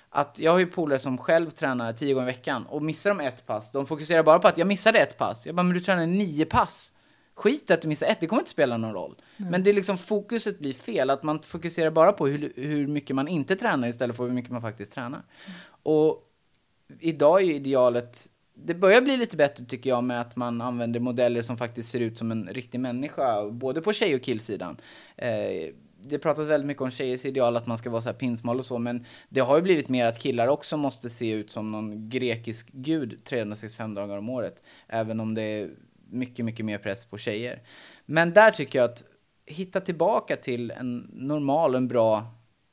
[0.10, 3.20] Att jag har ju polare som själv tränar tio gånger i veckan och missar de
[3.20, 5.46] ett pass, de fokuserar bara på att jag missade ett pass.
[5.46, 6.94] Jag bara, men du tränar nio pass.
[7.40, 9.16] Skit att du missar ett, det kommer inte spela någon roll.
[9.38, 9.52] Mm.
[9.52, 13.16] Men det är liksom fokuset blir fel, att man fokuserar bara på hur, hur mycket
[13.16, 15.24] man inte tränar istället för hur mycket man faktiskt tränar.
[15.46, 15.60] Mm.
[15.84, 16.30] Och
[17.00, 21.00] idag är ju idealet, det börjar bli lite bättre tycker jag med att man använder
[21.00, 24.78] modeller som faktiskt ser ut som en riktig människa, både på tjej och killsidan.
[25.16, 28.60] Eh, det pratas väldigt mycket om tjejers ideal, att man ska vara så här pinsmal
[28.60, 31.72] och så, men det har ju blivit mer att killar också måste se ut som
[31.72, 34.64] någon grekisk gud 365 dagar om året.
[34.88, 35.70] Även om det
[36.12, 37.62] mycket, mycket mer press på tjejer.
[38.06, 39.04] Men där tycker jag att
[39.46, 42.26] hitta tillbaka till en normal, en bra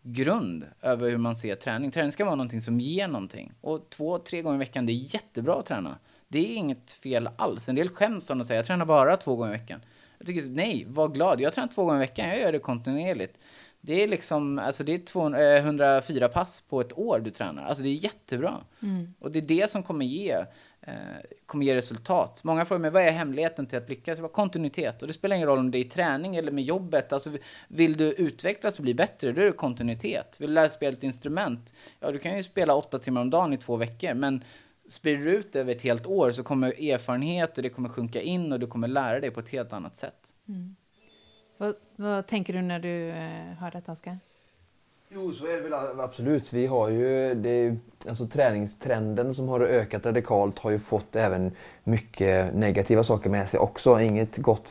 [0.03, 1.91] grund över hur man ser träning.
[1.91, 3.53] Träning ska vara någonting som ger någonting.
[3.61, 5.99] Och två, tre gånger i veckan, det är jättebra att träna.
[6.29, 7.69] Det är inget fel alls.
[7.69, 9.81] En del skäms om att säga jag tränar bara två gånger i veckan.
[10.19, 11.41] Jag tycker nej, var glad.
[11.41, 13.39] Jag tränar två gånger i veckan, jag gör det kontinuerligt.
[13.81, 17.65] Det är liksom, alltså det är 200, 104 eh, pass på ett år du tränar.
[17.65, 18.55] Alltså det är jättebra.
[18.83, 19.15] Mm.
[19.19, 20.37] Och det är det som kommer ge
[20.89, 20.95] Eh,
[21.47, 22.45] kommer ge resultat.
[22.45, 24.19] Många frågar mig, vad är hemligheten till att lyckas?
[24.19, 25.03] Vad kontinuitet.
[25.03, 27.13] Och det spelar ingen roll om det är i träning eller med jobbet.
[27.13, 27.31] Alltså,
[27.69, 30.41] vill du utvecklas och bli bättre, då är det kontinuitet.
[30.41, 31.75] Vill du lära dig spela ett instrument?
[32.01, 34.45] Ja, du kan ju spela åtta timmar om dagen i två veckor, men
[34.89, 38.21] sprider du ut det över ett helt år så kommer erfarenhet och det kommer sjunka
[38.21, 40.33] in och du kommer lära dig på ett helt annat sätt.
[40.49, 40.77] Mm.
[41.59, 44.19] Vad, vad, tänker du när du eh, hör detta, Oskar?
[45.09, 46.53] Jo, så är det väl absolut.
[46.53, 47.77] Vi har ju det,
[48.09, 51.53] alltså träningstrenden som har ökat radikalt har ju fått även
[51.85, 54.01] mycket negativa saker med sig också.
[54.01, 54.69] Inget gott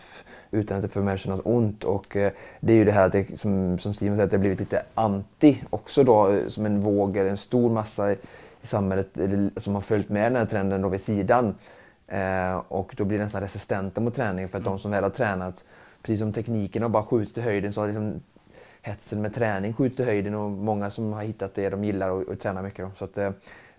[0.52, 1.84] utan att det för sig något ont.
[1.84, 4.38] Och eh, det är ju det här att det, som, som Steven säger, att det
[4.38, 8.17] har blivit lite anti också då, eh, som en våg eller en stor massa i,
[8.62, 9.08] i samhället
[9.58, 11.56] som har följt med den här trenden då vid sidan.
[12.08, 14.74] Eh, och då blir det nästan resistenta mot träning för att mm.
[14.74, 15.63] de som väl har tränat,
[16.02, 18.21] precis som tekniken har bara skjutit i höjden så har liksom
[18.86, 22.39] hetsen med träning skjuter höjden och många som har hittat det de gillar och, och
[22.39, 22.86] tränar mycket.
[22.86, 22.91] Då.
[22.95, 23.32] Så att, eh,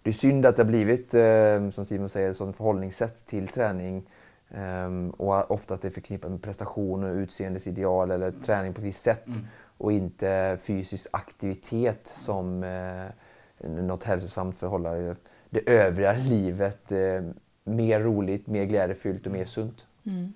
[0.03, 3.49] det är synd att det har blivit, eh, som Simon säger, ett sånt förhållningssätt till
[3.49, 4.03] träning
[4.51, 8.87] eh, och ofta att det är förknippat med prestation och utseendesideal eller träning på ett
[8.87, 9.47] visst sätt mm.
[9.79, 15.17] och inte fysisk aktivitet som eh, något hälsosamt för att hålla
[15.51, 17.25] det övriga livet eh,
[17.65, 19.87] mer roligt, mer glädjefyllt och mer sunt.
[20.07, 20.33] Mm.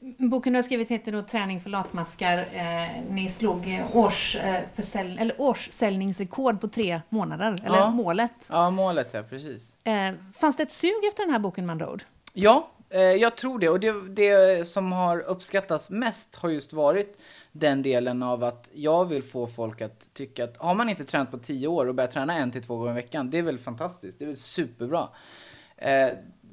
[0.00, 2.38] Boken du har skrivit heter då Träning för latmaskar.
[2.52, 7.90] Eh, ni slog års, eh, försälj, eller årssäljningsrekord på tre månader, eller ja.
[7.90, 8.48] målet.
[8.50, 9.72] Ja, målet, ja precis.
[9.84, 12.02] Eh, fanns det ett sug efter den här boken med andra ord?
[12.32, 13.68] Ja, eh, jag tror det.
[13.68, 17.18] Och det, det som har uppskattats mest har just varit
[17.52, 21.30] den delen av att jag vill få folk att tycka att har man inte tränat
[21.30, 23.58] på tio år och börjat träna en till två gånger i veckan, det är väl
[23.58, 24.18] fantastiskt.
[24.18, 25.08] Det är väl superbra.
[25.76, 26.08] Eh,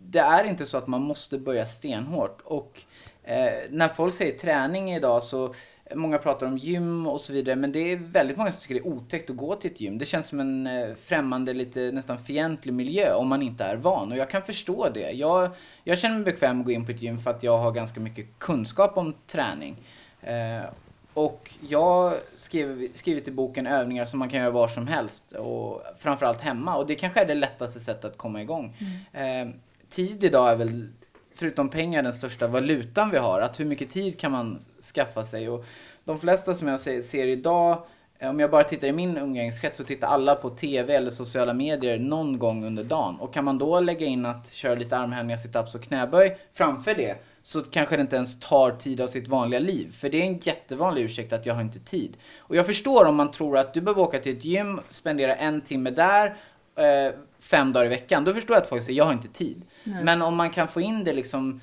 [0.07, 2.41] det är inte så att man måste börja stenhårt.
[2.41, 2.83] Och
[3.25, 5.53] Eh, när folk säger träning idag så
[5.93, 8.81] Många pratar om gym och så vidare, men det är väldigt många som tycker det
[8.81, 9.97] är otäckt att gå till ett gym.
[9.97, 14.11] Det känns som en eh, främmande, lite nästan fientlig miljö om man inte är van.
[14.11, 15.11] Och jag kan förstå det.
[15.11, 15.49] Jag,
[15.83, 17.99] jag känner mig bekväm att gå in på ett gym för att jag har ganska
[17.99, 19.75] mycket kunskap om träning.
[20.21, 20.65] Eh,
[21.13, 25.81] och jag skriver, skrivit i boken övningar som man kan göra var som helst och
[25.97, 26.77] framförallt hemma.
[26.77, 28.77] Och det kanske är det lättaste sättet att komma igång.
[29.13, 29.49] Mm.
[29.49, 29.55] Eh,
[29.89, 30.87] tid idag är väl
[31.35, 33.41] förutom pengar den största valutan vi har.
[33.41, 34.59] Att hur mycket tid kan man
[34.95, 35.49] skaffa sig?
[35.49, 35.65] Och
[36.03, 37.83] de flesta som jag ser, ser idag,
[38.19, 41.53] eh, om jag bara tittar i min umgängeskrets så tittar alla på TV eller sociala
[41.53, 43.15] medier någon gång under dagen.
[43.19, 47.17] Och kan man då lägga in att köra lite armhävningar, situps och knäböj framför det
[47.45, 49.91] så kanske det inte ens tar tid av sitt vanliga liv.
[49.93, 52.17] För det är en jättevanlig ursäkt att jag har inte tid.
[52.37, 55.61] Och jag förstår om man tror att du behöver åka till ett gym, spendera en
[55.61, 56.35] timme där,
[56.75, 58.25] eh, fem dagar i veckan.
[58.25, 59.61] Då förstår jag att folk säger jag har inte tid.
[59.83, 60.03] Nej.
[60.03, 61.61] Men om man kan få in det liksom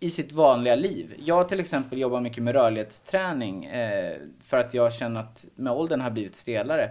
[0.00, 1.14] i sitt vanliga liv.
[1.18, 6.00] Jag till exempel jobbar mycket med rörlighetsträning eh, för att jag känner att med åldern
[6.00, 6.90] har blivit stelare.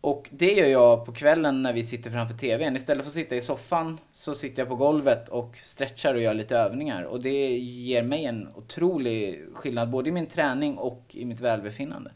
[0.00, 2.76] Och det gör jag på kvällen när vi sitter framför TVn.
[2.76, 6.34] Istället för att sitta i soffan så sitter jag på golvet och stretchar och gör
[6.34, 7.02] lite övningar.
[7.02, 12.10] Och det ger mig en otrolig skillnad både i min träning och i mitt välbefinnande.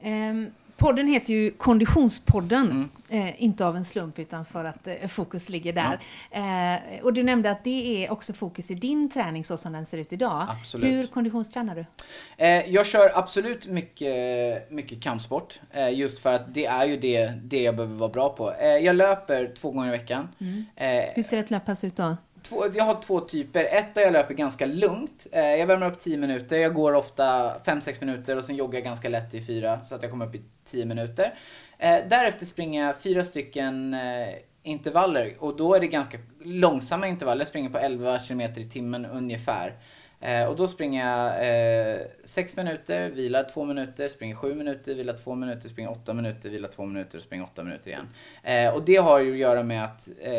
[0.00, 2.70] Ehm, podden heter ju Konditionspodden.
[3.10, 3.26] Mm.
[3.26, 5.98] Eh, inte av en slump utan för att eh, fokus ligger där.
[6.30, 9.86] Eh, och du nämnde att det är också fokus i din träning så som den
[9.86, 10.46] ser ut idag.
[10.50, 10.90] Absolut.
[10.90, 11.84] Hur konditionstränar du?
[12.44, 15.60] Eh, jag kör absolut mycket, mycket kampsport.
[15.70, 18.52] Eh, just för att det är ju det, det jag behöver vara bra på.
[18.52, 20.28] Eh, jag löper två gånger i veckan.
[20.76, 22.16] Eh, Hur ser ett löppass ut då?
[22.48, 23.64] Två, jag har två typer.
[23.64, 25.26] Ett där jag löper ganska lugnt.
[25.32, 26.56] Eh, jag värmer upp 10 minuter.
[26.56, 30.02] Jag går ofta 5-6 minuter och sen joggar jag ganska lätt i fyra så att
[30.02, 31.34] jag kommer upp i 10 minuter.
[31.78, 34.28] Eh, därefter springer jag fyra stycken eh,
[34.62, 37.40] intervaller och då är det ganska långsamma intervaller.
[37.40, 39.74] Jag springer på 11 km i timmen ungefär.
[40.26, 45.14] Eh, och då springer jag eh, 6 minuter, vilar 2 minuter, springer 7 minuter, vilar
[45.14, 48.08] 2 minuter, springer 8 minuter, vilar 2 minuter och springer 8 minuter igen.
[48.42, 50.32] Eh, och det har ju att göra med att eh,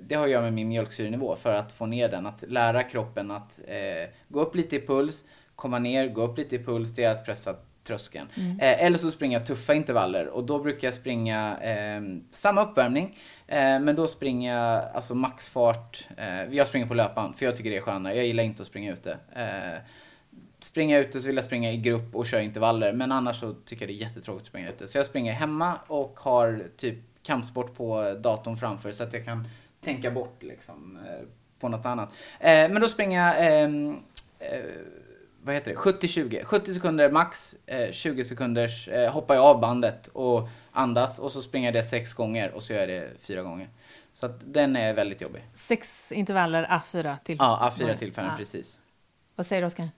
[0.00, 2.26] det har att göra med min mjölksyrenivå för att få ner den.
[2.26, 5.24] Att lära kroppen att eh, gå upp lite i puls,
[5.56, 8.28] komma ner, gå upp lite i puls, det är att pressa tröskeln.
[8.36, 13.18] Eh, eller så springer jag tuffa intervaller och då brukar jag springa eh, samma uppvärmning
[13.46, 16.08] eh, men då springer jag alltså maxfart.
[16.16, 18.16] Eh, jag springer på löpan för jag tycker det är skönare.
[18.16, 19.16] Jag gillar inte att springa ute.
[19.32, 19.80] Eh,
[20.74, 23.82] jag ute så vill jag springa i grupp och köra intervaller men annars så tycker
[23.82, 24.88] jag det är jättetråkigt att springa ute.
[24.88, 29.48] Så jag springer hemma och har typ kampsport på datorn framför så att jag kan
[29.80, 31.26] tänka bort liksom eh,
[31.60, 32.12] på något annat.
[32.40, 33.96] Eh, men då springer jag ehm,
[34.38, 34.60] eh,
[35.44, 36.44] vad heter det, 70-20.
[36.44, 41.42] 70 sekunder max, eh, 20 sekunders eh, hoppar jag av bandet och andas och så
[41.42, 43.68] springer jag det sex gånger och så gör jag det fyra gånger.
[44.14, 45.42] Så att den är väldigt jobbig.
[45.54, 47.36] Sex intervaller, A4 till.
[47.38, 47.98] Ja, A4 Nej.
[47.98, 48.34] till fem, Ja.
[48.38, 48.80] precis.
[49.36, 49.88] Vad säger du Oskar?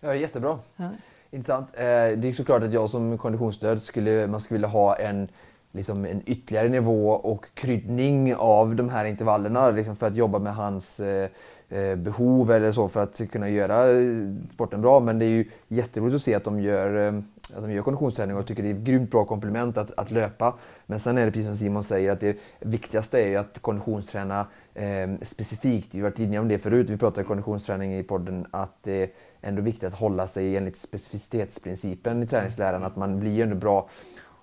[0.00, 0.58] Ja, det är jättebra.
[0.76, 0.90] Ja.
[1.30, 1.68] Intressant.
[1.74, 5.28] Eh, det är såklart att jag som konditionsstöd skulle, man skulle vilja ha en,
[5.72, 10.54] liksom en ytterligare nivå och kryddning av de här intervallerna liksom för att jobba med
[10.54, 11.30] hans eh,
[11.72, 14.06] Eh, behov eller så för att kunna göra eh,
[14.54, 15.00] sporten bra.
[15.00, 17.14] Men det är ju jätteroligt att se att de gör, eh,
[17.56, 20.54] att de gör konditionsträning och tycker det är ett grymt bra komplement att, att löpa.
[20.86, 24.46] Men sen är det precis som Simon säger att det viktigaste är ju att konditionsträna
[24.74, 25.94] eh, specifikt.
[25.94, 29.10] Vi har varit inne om det förut, vi pratade konditionsträning i podden, att det är
[29.40, 33.88] ändå viktigt att hålla sig enligt specificitetsprincipen i träningsläran, att man blir ändå bra.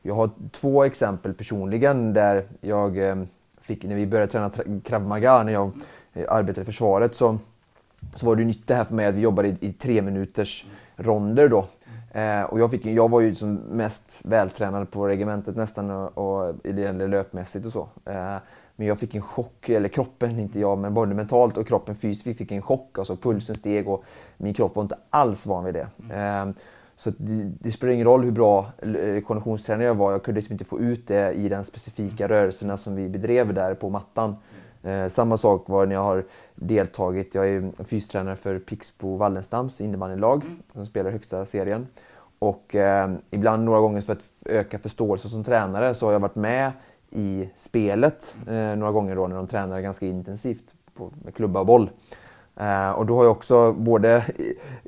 [0.02, 3.16] Jag har två exempel personligen där jag eh,
[3.62, 5.72] fick, när vi började träna tra- krav maga, när jag
[6.25, 7.38] arbetade i försvaret, så,
[8.15, 10.65] så var det nytt det här för mig att vi jobbade i, i tre minuters
[10.95, 11.65] ronder då.
[12.12, 16.56] Eh, och jag, fick, jag var ju som mest vältränad på regementet nästan och, och
[17.10, 17.88] löpmässigt och så.
[18.06, 18.38] Eh,
[18.75, 22.27] men jag fick en chock, eller kroppen, inte jag, men både mentalt och kroppen fysiskt.
[22.27, 24.03] Vi fick en chock, alltså pulsen steg och
[24.38, 26.15] min kropp var inte alls van vid det.
[26.15, 26.49] Eh,
[26.97, 30.53] så det, det spelar ingen roll hur bra eh, konditionstränare jag var, jag kunde liksom
[30.53, 34.36] inte få ut det i den specifika rörelserna som vi bedrev där på mattan.
[34.88, 36.23] Eh, samma sak var när jag har
[36.56, 41.88] deltagit, jag är fystränare för Pixbo Wallenstams innebandylag som spelar högsta serien.
[42.39, 46.36] Och eh, ibland några gånger för att öka förståelse som tränare så har jag varit
[46.36, 46.71] med
[47.10, 51.65] i spelet eh, några gånger då när de tränar ganska intensivt på, med klubba och
[51.65, 51.89] boll.
[52.60, 54.26] Eh, och då har jag också både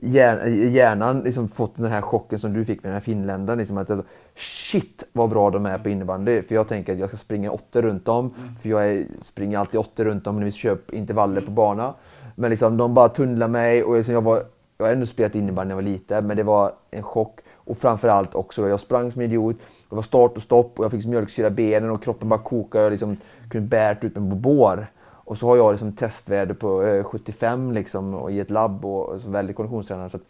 [0.01, 3.59] hjärnan liksom fått den här chocken som du fick med den här finländaren.
[3.59, 3.89] Liksom att
[4.35, 6.41] shit vad bra de är på innebandy.
[6.41, 8.33] För jag tänker att jag ska springa åtta runt om.
[8.61, 11.93] För jag är, springer alltid åtta runt om när vi kör intervaller på bana.
[12.35, 14.43] Men liksom, de bara tunnlar mig och liksom, jag, var,
[14.77, 16.27] jag har ändå spelat innebandy när jag var liten.
[16.27, 17.39] Men det var en chock.
[17.53, 19.55] Och framförallt också, jag sprang som en idiot.
[19.89, 22.83] Det var start och stopp och jag fick mjölksyra benen och kroppen bara kokade.
[22.83, 23.17] Jag liksom
[23.49, 24.87] kunde bärt ut mig på bår.
[25.29, 29.09] Och så har jag liksom testvärde på eh, 75 liksom, och i ett labb och,
[29.09, 30.09] och väldigt konditionstränare.
[30.09, 30.23] Så att,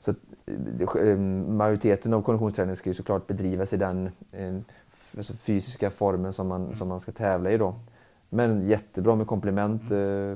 [0.00, 4.56] så att, eh, eh, majoriteten av konditionsträningen ska ju såklart bedrivas i den eh,
[5.16, 7.74] alltså fysiska formen som man, som man ska tävla i då.
[8.30, 9.88] Men jättebra med komplement eh,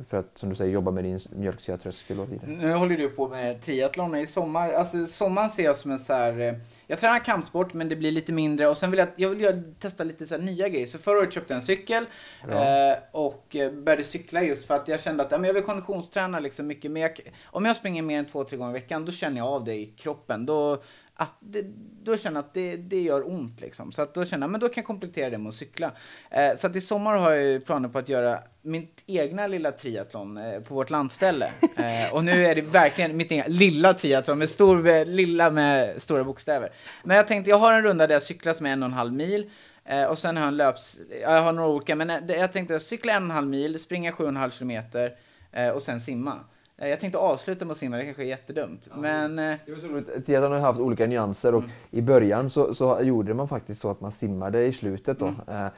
[0.09, 2.51] för att som du säger jobba med din mjölksyratröskel och vidare.
[2.51, 4.73] Nu håller du på med triathlon i sommar.
[4.73, 6.41] Alltså sommaren ser jag som en så här.
[6.41, 6.55] eh,
[6.87, 10.05] Jag tränar kampsport men det blir lite mindre och sen vill jag, jag vill testa
[10.05, 10.87] lite så nya grejer.
[10.87, 12.07] Så förra året köpte jag en cykel
[12.49, 16.39] eh, och började cykla just för att jag kände att ja, men jag vill konditionsträna
[16.41, 17.11] liksom mycket mer.
[17.45, 19.75] Om jag springer mer än två, tre gånger i veckan då känner jag av det
[19.75, 20.47] i kroppen.
[20.47, 20.83] Då,
[21.23, 21.65] ah, det,
[22.03, 23.93] då känner jag att det, det gör ont liksom.
[23.93, 25.93] Så att då känner jag, men då kan jag komplettera det med att cykla.
[26.31, 30.37] Eh, så att i sommar har jag planer på att göra mitt egna lilla triathlon
[30.37, 31.51] eh, på vårt landställe.
[31.77, 36.03] Eh, och nu är det verkligen mitt egna lilla triathlon med stor, med, lilla med
[36.03, 36.71] stora bokstäver.
[37.05, 38.93] Men jag tänkte, jag har en runda där jag cyklar som är en och en
[38.93, 39.51] halv mil.
[39.85, 40.99] Eh, och sen har jag en löps...
[41.11, 43.79] ja, Jag har några olika, men eh, jag tänkte cykla en och en halv mil,
[43.79, 45.15] springa sju och en halv kilometer
[45.53, 46.39] eh, och sen simma.
[46.83, 48.89] Eh, jag tänkte avsluta med att simma, det kanske är jättedumt.
[48.97, 49.39] Men...
[49.39, 50.27] Eh, Det var så roligt.
[50.27, 54.01] Triathlon har haft olika nyanser och i början så, så gjorde man faktiskt så att
[54.01, 55.35] man simmade i slutet då.
[55.49, 55.71] Eh, eh,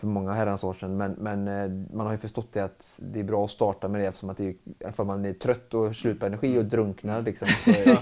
[0.00, 0.96] för många herrans år sedan.
[0.96, 4.00] Men, men eh, man har ju förstått det att det är bra att starta med
[4.00, 4.54] det eftersom att det är,
[4.88, 7.48] ifall man är trött och slut på energi och drunknar liksom.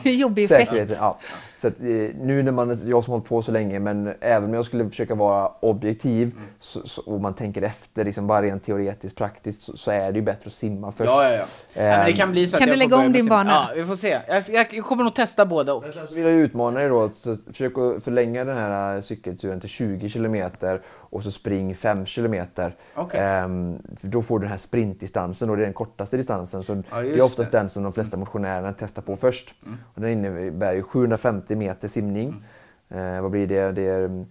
[0.11, 0.97] Jobbig effekt.
[0.99, 1.19] ja.
[1.59, 1.87] Så att, eh,
[2.21, 4.89] nu när man, jag som har hållit på så länge, men även om jag skulle
[4.89, 9.77] försöka vara objektiv så, så, och man tänker efter, liksom bara rent teoretiskt praktiskt, så,
[9.77, 11.11] så är det ju bättre att simma först.
[11.11, 11.45] Ja, ja, ja.
[11.75, 13.35] ja men det Ehm, kan bli så att Kan du lägga om din simma.
[13.37, 13.51] bana?
[13.51, 14.21] Ja, vi får se.
[14.29, 15.83] Jag, jag, kommer nog testa båda och.
[15.83, 18.57] Men sen så vill jag ju utmana dig då att så försök att förlänga den
[18.57, 20.81] här eh, cykelturen till 20 kilometer
[21.11, 22.77] och så spring 5 kilometer.
[22.95, 23.21] Okej.
[23.21, 26.63] Ehm, då får du den här sprintdistansen och det är den kortaste distansen.
[26.63, 27.59] Så Ja, det är oftast det.
[27.59, 29.55] den som de flesta motionärerna testar på först.
[29.95, 32.45] Och den innebär ju 750 meter simning.
[32.89, 33.73] Eh, vad blir det?
[33.73, 34.27] Det är mm,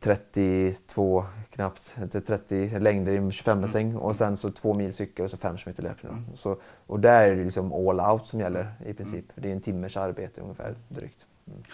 [0.00, 5.30] 32 knappt, inte 30 längder i 25 bassäng och sen så två mil cykel och
[5.30, 6.26] så 5 km löpning.
[6.34, 9.24] Så, och där är det liksom all out som gäller i princip.
[9.34, 11.24] Det är en timmes arbete ungefär drygt.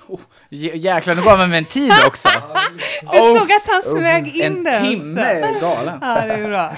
[0.09, 2.29] Oh, jä- jäklar, nu gav man mig en tid också.
[3.13, 4.81] Du Oh, såg att han smög in en det.
[4.81, 5.99] timme är galen.
[6.03, 6.77] Ja, det är bra.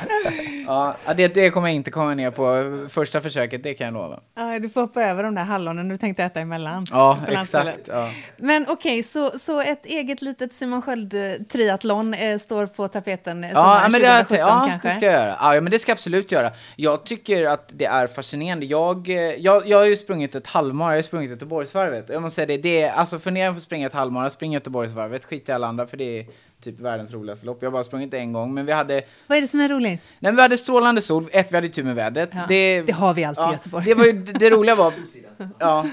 [0.66, 4.20] Ja, det, det kommer jag inte komma ner på första försöket, det kan jag lova.
[4.34, 6.86] Ja, du får hoppa över de där hallonen du tänkte äta emellan.
[6.90, 7.80] Ja, exakt.
[7.86, 8.10] Ja.
[8.36, 13.88] Men okej, så, så ett eget litet Simon Sköld-triathlon eh, står på tapeten eh, Ja,
[13.90, 14.88] men det, har jag 2017 tänkt- ja, kanske?
[14.88, 15.54] det ska jag göra.
[15.54, 16.50] Ja, men det ska jag absolut göra.
[16.76, 18.66] Jag tycker att det är fascinerande.
[18.66, 22.08] Jag, eh, jag, jag har ju sprungit ett halvmara, jag har sprungit Göteborgsvarvet.
[22.08, 25.24] Jag måste säga det, det är, alltså fundera på att springa ett halvmara, spring Göteborgsvarvet,
[25.24, 26.26] skit i alla andra för det är
[26.60, 27.58] typ världens roligaste lopp.
[27.60, 30.00] Jag har bara sprungit en gång, men vi hade, Vad är det som är roligt?
[30.18, 32.30] nej, men vi hade strålande sol, ett, vi hade tur med vädret.
[32.32, 33.84] Ja, det, det har vi alltid i ja, Göteborg.
[33.84, 34.92] Det, var ju, det, roliga var,
[35.58, 35.86] ja,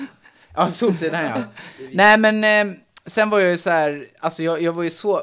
[0.56, 1.43] ja, solsidan ja.
[1.91, 5.21] Nej men eh, sen var jag ju så här, alltså jag, jag var ju så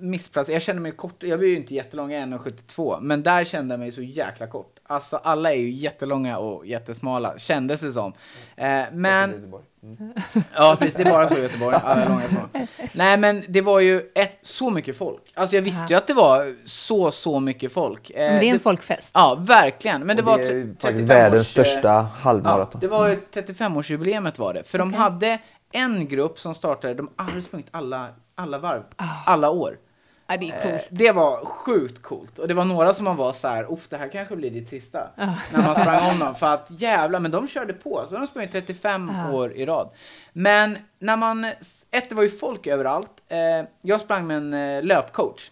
[0.00, 3.44] missplacerad, jag kände mig kort, jag var ju inte jättelång, jag är 1,72, men där
[3.44, 4.73] kände jag mig så jäkla kort.
[4.86, 8.12] Alltså alla är ju jättelånga och jättesmala, kändes det som.
[8.56, 9.52] Eh, men,
[10.54, 12.48] ja precis, det är bara så i Göteborg, alla är långa.
[12.92, 15.22] Nej men det var ju ett, så mycket folk.
[15.34, 18.10] Alltså jag visste ju att det var så, så mycket folk.
[18.10, 19.10] Eh, Men det är en folkfest.
[19.14, 20.02] Ja, verkligen.
[20.06, 22.70] Men det Och var det är tre- ju 35 faktiskt världens års, eh, största halvmaraton.
[22.74, 24.62] Ja, det var ju 35-årsjubileumet var det.
[24.62, 24.98] För de Okej.
[25.00, 25.38] hade
[25.72, 28.82] en grupp som startade, de hade sprungit alla, alla varv,
[29.26, 29.78] alla år.
[30.26, 32.38] Ja, det är Eh, det var sjukt coolt.
[32.38, 35.10] Och det var några som man var så här, det här kanske blir ditt sista.
[35.52, 36.34] När man sprang om dem.
[36.34, 38.04] För att jävlar, men de körde på.
[38.08, 39.90] Så de sprang 35 år i rad.
[40.32, 41.44] Men när man,
[41.90, 43.22] ett det var ju folk överallt.
[43.28, 43.38] Eh,
[43.82, 45.50] jag sprang med en eh, löpcoach.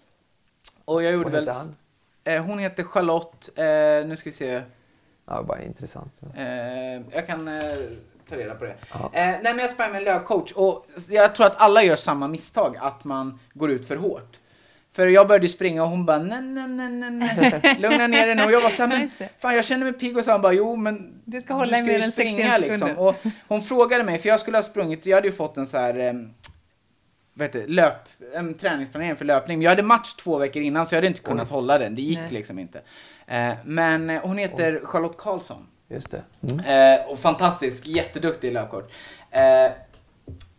[0.84, 1.48] Och jag gjorde Vad väl...
[1.48, 1.76] han?
[2.24, 3.50] Eh, hon heter Charlotte,
[4.06, 4.62] nu ska vi se.
[5.26, 6.20] Ja, bara intressant.
[7.10, 7.50] Jag kan
[8.28, 8.74] ta reda på det.
[8.92, 9.10] Ja.
[9.14, 12.76] Nej men jag sprang med en löpcoach och jag tror att alla gör samma misstag,
[12.76, 14.38] att man går ut för hårt.
[14.92, 18.34] För jag började springa och hon bara nej, nej, nej, nej, nej, lugna ner dig
[18.34, 18.44] nu.
[18.44, 19.28] Och jag var såhär, men Just det.
[19.38, 21.82] fan jag känner mig pigg och så han bara, jo men Det ska hålla du
[21.82, 22.98] mer ju än 60 springa, liksom.
[22.98, 23.16] Och
[23.48, 25.98] hon frågade mig, för jag skulle ha sprungit, jag hade ju fått en så här
[25.98, 26.12] eh,
[27.34, 29.58] vad heter det, löp, en träningsplanering för löpning.
[29.58, 31.94] Men jag hade match två veckor innan så jag hade inte kunnat hålla den.
[31.94, 32.30] Det gick Nej.
[32.30, 32.80] liksom inte.
[33.26, 35.66] Eh, men eh, hon heter Charlotte Karlsson.
[35.88, 36.22] Just det.
[36.52, 36.98] Mm.
[37.00, 38.92] Eh, och fantastisk, jätteduktig löpkort.
[39.30, 39.72] Eh,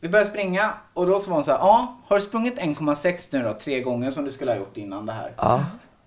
[0.04, 3.28] vi började springa och då så var hon så här, ja, har du sprungit 1,6
[3.30, 5.32] nu då, tre gånger som du skulle ha gjort innan det här?
[5.38, 5.64] Ja.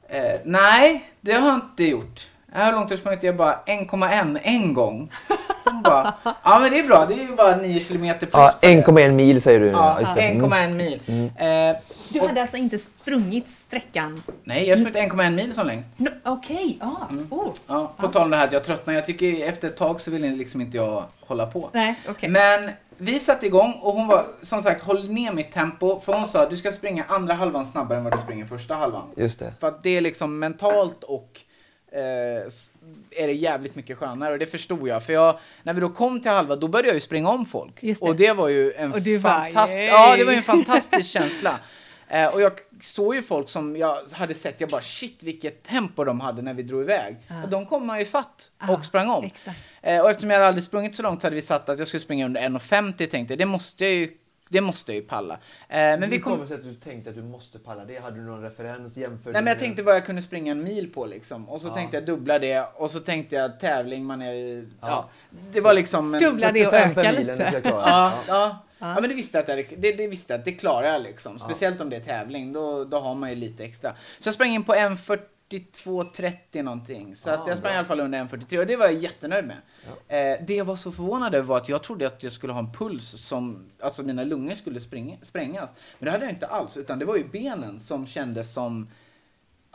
[0.08, 2.30] Eh, nej, det har jag inte gjort.
[2.52, 3.22] Hur långt har du sprungit?
[3.22, 5.10] Jag bara 1,1 en gång.
[5.64, 8.50] Hon bara, ja men det är bra, det är ju bara 9 kilometer plus Ja,
[8.60, 9.02] på det.
[9.08, 9.66] 1,1 mil säger du.
[9.66, 10.20] Ja, just det.
[10.20, 10.52] Mm.
[10.52, 11.00] 1,1 mil.
[11.36, 11.76] Eh,
[12.08, 14.22] Du hade alltså inte sprungit sträckan?
[14.44, 15.88] nej, jag har sprungit 1,1 mil som längst.
[15.96, 17.08] No, Okej, ja.
[17.10, 17.26] Mm.
[17.30, 17.48] Oh.
[17.66, 18.94] Ja, på tal om det här att jag tröttnar.
[18.94, 21.70] Jag tycker efter ett tag så vill liksom inte jag hålla på.
[21.72, 22.28] Nej, okej.
[22.28, 26.00] Men vi satte igång och hon var som sagt håll ner mitt tempo.
[26.00, 29.08] För hon sa du ska springa andra halvan snabbare än vad du springer första halvan.
[29.16, 29.54] Just det.
[29.60, 31.40] För att det är liksom mentalt och
[31.92, 32.00] eh,
[33.22, 35.02] är det jävligt mycket skönare och det förstod jag.
[35.02, 37.82] För jag, när vi då kom till halva då började jag ju springa om folk.
[37.82, 38.08] Just det.
[38.08, 39.86] och det var ju en yay.
[39.86, 41.58] ja det var ju en fantastisk känsla.
[42.08, 42.52] Eh, och jag
[42.82, 46.54] såg ju folk som jag hade sett, jag bara shit vilket tempo de hade när
[46.54, 47.16] vi drog iväg.
[47.28, 47.42] Ja.
[47.42, 49.30] Och de kom man ju fatt och sprang om.
[49.82, 52.24] Eh, och eftersom jag aldrig sprungit så långt hade vi satt att jag skulle springa
[52.26, 53.38] under 1,50 tänkte jag.
[53.38, 54.10] Det måste jag ju,
[54.48, 55.34] det måste jag ju palla.
[55.34, 55.38] Eh,
[55.68, 56.32] men vi Hur kom...
[56.32, 58.02] kommer det sig att du tänkte att du måste palla det?
[58.02, 58.96] Hade du någon referens?
[58.96, 61.48] Jämförde Nej men jag tänkte vad jag kunde springa en mil på liksom.
[61.48, 61.74] Och så Ja.
[61.74, 62.60] tänkte jag dubbla det.
[62.74, 64.88] Och så tänkte jag tävling, man är ju- ja.
[64.88, 65.08] Ja.
[65.52, 66.12] Det var liksom...
[66.12, 67.68] Dubbla det och 45 per öka milen, lite.
[67.68, 68.56] Ja, ja.
[68.78, 68.94] Ja.
[68.94, 71.38] ja men det visste att jag, det, det visste att det klarar jag liksom.
[71.38, 73.92] Speciellt om det är tävling, då, då har man ju lite extra.
[74.20, 74.74] Så jag sprang in på
[75.50, 77.16] 1.42.30 någonting.
[77.16, 77.72] Så Ah, att jag sprang bra.
[77.72, 79.56] i alla fall under 1.43 och det var jag jättenöjd med.
[80.08, 82.60] Eh, det jag var så förvånad över var att jag trodde att jag skulle ha
[82.60, 85.70] en puls som, alltså mina lungor skulle springa, sprängas.
[85.98, 88.88] Men det hade jag inte alls, utan det var ju benen som kändes som,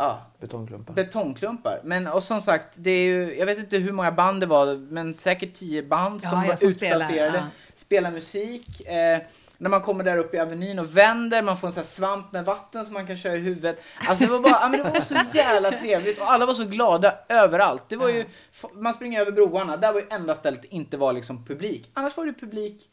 [0.02, 0.94] ja, Betongklumpar.
[0.94, 1.82] betongklumpar.
[1.84, 4.76] Men och som sagt, det är ju, jag vet inte hur många band det var,
[4.92, 7.38] men säkert tio band Ja, som ja, var som spelar, utplacerade.
[7.38, 7.44] ja.
[7.76, 8.88] Spelar musik.
[8.88, 9.20] Eh,
[9.58, 12.32] när man kommer där uppe i Avenyn och vänder, man får en sån här svamp
[12.32, 13.82] med vatten som man kan köra i huvudet.
[14.08, 16.66] Alltså det var bara, ja, men det var så jävla trevligt och alla var så
[16.66, 17.84] glada överallt.
[17.88, 18.26] Det var ju,
[18.74, 21.90] man springer över broarna, där var ju enda stället inte var liksom publik.
[21.94, 22.84] Annars var det publik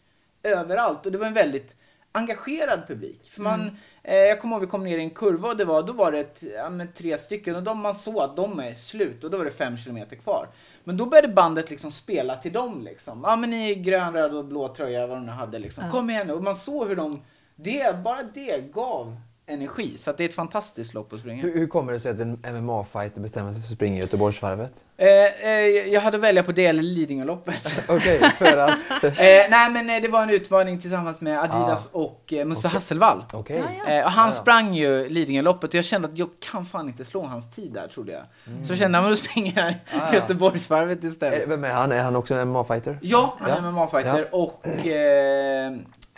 [0.43, 1.75] överallt och det var en väldigt
[2.13, 3.31] engagerad publik.
[3.31, 5.83] För man, eh, jag kommer ihåg vi kom ner i en kurva och det var,
[5.83, 9.25] då var det ett, ja, tre stycken och de, man såg att de är slut
[9.25, 10.49] och då var det fem kilometer kvar.
[10.85, 13.21] Men då började bandet liksom spela till dem liksom.
[13.25, 15.85] Ja men är grön, röd och blå tröja, vad de nu hade liksom.
[15.85, 15.91] Ja.
[15.91, 16.33] Kom igen nu.
[16.33, 17.23] Och man såg hur de,
[17.57, 19.17] det, bara det gav
[19.49, 19.99] energi.
[19.99, 21.43] Så att det är ett fantastiskt lopp att springa.
[21.43, 24.73] Hur, hur kommer det sig att en MMA-fighter bestämmer sig för att springa Göteborgsvarvet?
[24.97, 25.09] Eh,
[25.49, 25.53] eh,
[25.93, 27.85] jag hade välja på det eller Lidingöloppet.
[27.89, 28.71] Okej, för att...
[29.03, 29.11] eh,
[29.51, 32.71] nej men eh, det var en utmaning tillsammans med Adidas och eh, Musse Okej.
[32.75, 33.25] Hasselvall.
[33.33, 33.55] Ja, ja.
[33.55, 34.41] Eh, och han Ja, ja.
[34.43, 37.89] sprang ju Lidingöloppet och jag kände att jag kan fan inte slå hans tid där
[37.89, 38.23] trodde jag.
[38.67, 40.15] Så jag kände att då springer jag Ja, ja.
[40.15, 41.49] Göteborgsvarvet Är, istället.
[41.49, 41.93] vem är han?
[41.93, 42.99] Är han också en MMA-fighter?
[43.03, 43.57] Ja, han Ja.
[43.57, 44.67] är MMA-fighter och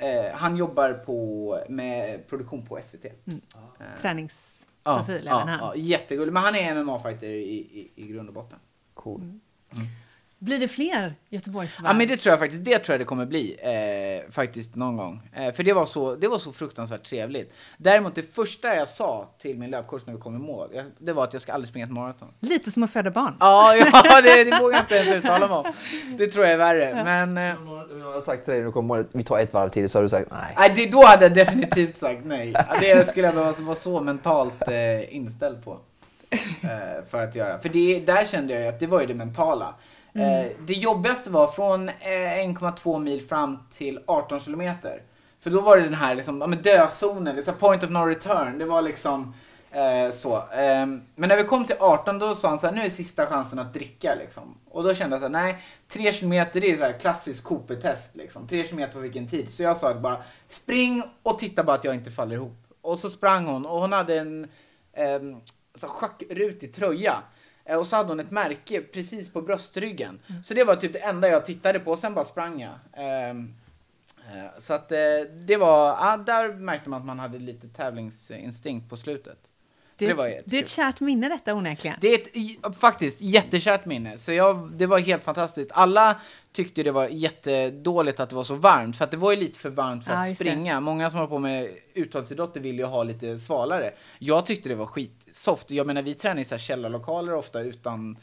[0.01, 3.05] eh, han jobbar på, med produktion på SVT.
[3.05, 3.41] Mm.
[3.81, 5.59] Eh, Träningsprofil ja, även ja, han.
[5.59, 6.33] ja, jättegullig.
[6.33, 8.59] Men han är MMA-fighter i, i, i grund och botten.
[8.95, 9.39] Cool.
[10.41, 11.87] Blir det fler Göteborgsvarv?
[11.87, 13.57] Ja men det tror jag faktiskt, det tror jag det kommer bli.
[13.63, 15.31] Eh, faktiskt någon gång.
[15.37, 17.53] Eh, för det var, så, det var så fruktansvärt trevligt.
[17.77, 21.13] Däremot det första jag sa till min löpkurs när vi kom i mål, jag, det
[21.13, 22.29] var att jag ska aldrig springa ett maraton.
[22.41, 23.37] Lite som att föda barn.
[23.41, 25.73] Ja, ja det, det vågar jag inte ens uttala mig om.
[26.19, 27.05] Det tror jag är värre.
[27.05, 27.45] Men eh,
[28.01, 29.99] jag har sagt till dig när du kom målet, vi tar ett varv till, så
[29.99, 30.55] har du sagt nej.
[30.59, 32.55] nej, det, då hade jag definitivt sagt nej.
[32.81, 35.79] Det skulle jag behöva vara så mentalt eh, inställd på.
[36.63, 37.59] Eh, för att göra.
[37.59, 39.75] För det, där kände jag ju att det var ju det mentala.
[40.15, 45.03] Eh, det jobbigaste var från eh, 1,2 mil fram till 18 kilometer.
[45.41, 48.59] För då var det den här liksom, ja, men dözonen, liksom point of no return.
[48.59, 49.35] Det var liksom
[49.71, 50.37] eh, så.
[50.37, 53.27] Eh, men när vi kom till 18 då sa han så här, nu är sista
[53.27, 54.59] chansen att dricka liksom.
[54.71, 55.59] Och då kände jag så här, nej,
[55.89, 58.49] 3 kilometer det är så här klassiskt Cooper-test liksom.
[58.49, 59.51] 3 kilometer på vilken tid.
[59.51, 62.67] Så jag sa bara, spring och titta bara att jag inte faller ihop.
[62.81, 64.49] Och så sprang hon och hon hade en
[64.93, 65.21] eh,
[65.83, 67.23] schackrutig tröja.
[67.71, 70.21] Eh, Och så hade hon ett märke precis på bröstryggen.
[70.45, 72.75] Så det var typ det enda jag tittade på, och sen bara sprang jag.
[73.05, 73.55] Ehm,
[74.35, 74.99] eh, Så att eh,
[75.43, 79.39] det var, ja, där märkte man att man hade lite tävlingsinstinkt på slutet.
[79.99, 81.97] Så Det, det, är var ett, det är ett kärt minne detta onekligen.
[82.01, 82.19] Det är
[82.69, 84.19] ett faktiskt jättekärt minne.
[84.19, 85.71] Så jag, det var helt fantastiskt.
[85.75, 86.21] Alla
[86.53, 88.97] tyckte det var jättedåligt att det var så varmt.
[88.97, 90.45] För att det var ju lite för varmt för Ja, att just det.
[90.45, 90.81] springa.
[90.81, 93.91] Många som håller på med uthållighetsidrotter vill ju ha lite svalare.
[94.19, 94.87] Jag tyckte det var
[95.31, 95.71] skitsoft.
[95.71, 98.17] Jag menar vi tränar i så här källarlokaler ofta utan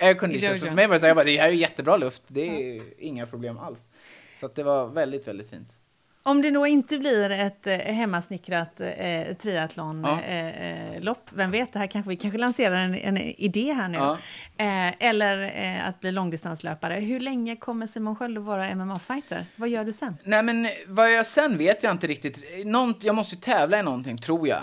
[0.00, 0.58] aircondition.
[0.58, 2.22] Så för mig var det så här, jag bara, det här är jättebra luft.
[2.28, 3.88] Det är inga problem alls.
[4.40, 5.68] Så det var väldigt, väldigt fint.
[6.26, 10.32] Om det då inte blir ett eh, hemmasnickrat eh, triathlonlopp, Ja.
[10.34, 13.98] eh, eh, vem vet, det här kanske, vi kanske lanserar en, en idé här nu.
[13.98, 14.18] Ja.
[14.56, 15.52] Eh, eller
[15.88, 16.94] att bli långdistanslöpare.
[16.94, 19.46] Hur länge kommer Simon Sköld att vara MMA-fighter?
[19.56, 20.16] Vad gör du sen?
[20.24, 22.66] Nej men vad jag sen vet jag inte riktigt.
[22.66, 24.62] Nånt, jag måste ju tävla i någonting tror jag.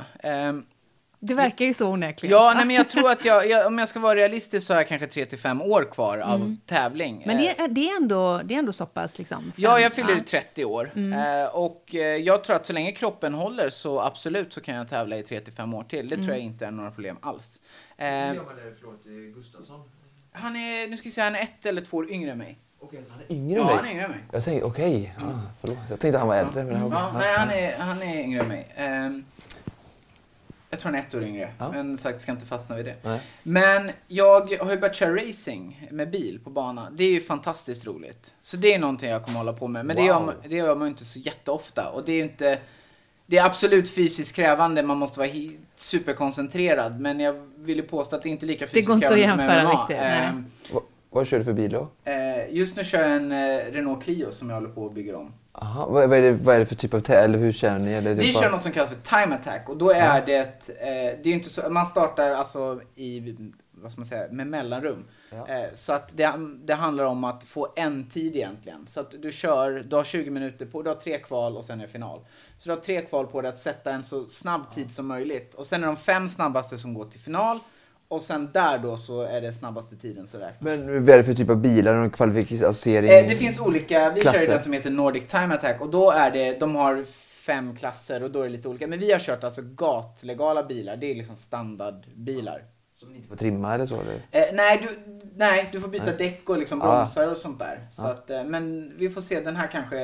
[1.24, 2.38] Det verkar ju så onekligen.
[2.38, 4.80] Ja, nej, men jag tror att jag, jag, om jag ska vara realistisk så har
[4.80, 7.16] jag kanske 3 till 5 år kvar av tävling.
[7.24, 7.28] Mm.
[7.28, 9.52] Men det, Eh, är- det, är ändå, det är ändå så pass liksom?
[9.56, 10.14] Ja, fem- jag fyller ja.
[10.14, 10.26] Mm.
[10.26, 10.92] 30 år.
[10.96, 14.90] Eh, och eh, jag tror att så länge kroppen håller så absolut så kan jag
[14.90, 16.10] tävla i 3 till 5 år till.
[16.10, 16.36] Det tror Mm.
[16.36, 17.60] jag inte är några problem alls.
[17.98, 19.04] Hur gammal är förlåt,
[19.36, 19.82] Gustafsson?
[20.32, 22.58] han är, nu ska vi säga, han är ett eller två år yngre än mig.
[22.80, 23.88] Okej, så han är Yngre Ja, än han dig?
[23.92, 24.20] är yngre än mig.
[24.32, 25.24] Jag tänkte, okej, ah,
[25.62, 25.78] förlåt.
[25.90, 26.64] Jag tänkte han var äldre.
[26.64, 28.68] Men Ja, nej, han är, han är yngre än mig.
[28.76, 29.26] Ehm,
[30.72, 31.72] jag tror han är ett år yngre, Ja.
[31.72, 32.96] men sagt ska inte fastna vid det.
[33.04, 33.20] Nej.
[33.44, 36.90] Men jag har ju börjat köra racing med bil på bana.
[36.92, 38.34] Det är ju fantastiskt roligt.
[38.42, 39.86] Så det är någonting jag kommer hålla på med.
[39.86, 40.26] Men det, gör Wow.
[40.26, 41.90] man, det gör man ju inte så jätteofta.
[41.90, 42.60] Och det är ju inte...
[43.26, 45.30] Det är absolut fysiskt krävande, man måste vara
[45.76, 47.00] superkoncentrerad.
[47.00, 49.44] Men jag vill ju påstå att det är inte lika fysiskt går inte att krävande
[49.44, 49.82] som jämföra MMA.
[49.82, 49.98] riktigt.
[50.02, 50.46] Ehm,
[51.14, 51.88] Vad kör du för bil då?
[52.04, 55.18] Eh, just nu kör jag en eh, Renault Clio som jag håller på att bygga
[55.18, 55.34] om.
[55.54, 57.92] Aha, vad, är det, vad är det för typ av tä- eller hur känner ni?
[57.92, 61.20] Eller Vi bara- kör något som kallas för time attack och då är det, eh,
[61.24, 63.36] det är inte så, man startar alltså i,
[63.72, 65.04] vad ska man säga, med mellanrum.
[65.30, 65.48] Ja.
[65.74, 66.34] Så att det,
[66.64, 68.88] det handlar om att få en tid egentligen.
[68.92, 71.80] Så att du kör, du har 20 minuter på, du har tre kval och sen
[71.80, 72.20] är det final.
[72.58, 75.54] Så du har tre kval på dig att sätta en så snabb tid som möjligt.
[75.56, 77.60] Och sen är de fem snabbaste som går till final.
[78.12, 80.62] Och sen där då så är det snabbaste tiden som räknas.
[80.62, 81.96] Men vad är det för typ av bilar?
[81.96, 83.12] Någon kvalificering?
[83.12, 84.54] Eh, det finns olika, vi kör ju Klasser.
[84.54, 87.04] den som heter Nordic Time Attack och då är det, de har
[87.46, 88.88] fem klasser och då är det lite olika.
[88.88, 92.64] Men vi har kört alltså gatlegala bilar, det är liksom standardbilar.
[93.02, 93.96] Som ni inte får trimma eller så?
[94.02, 94.14] Eller?
[94.32, 96.16] Eh, nej, du, nej, du får byta Nej.
[96.18, 96.86] däck och liksom Ah.
[96.98, 97.80] bromsar och sånt där.
[97.96, 98.06] Så Ah.
[98.12, 99.98] att, eh, men vi får se, den här kanske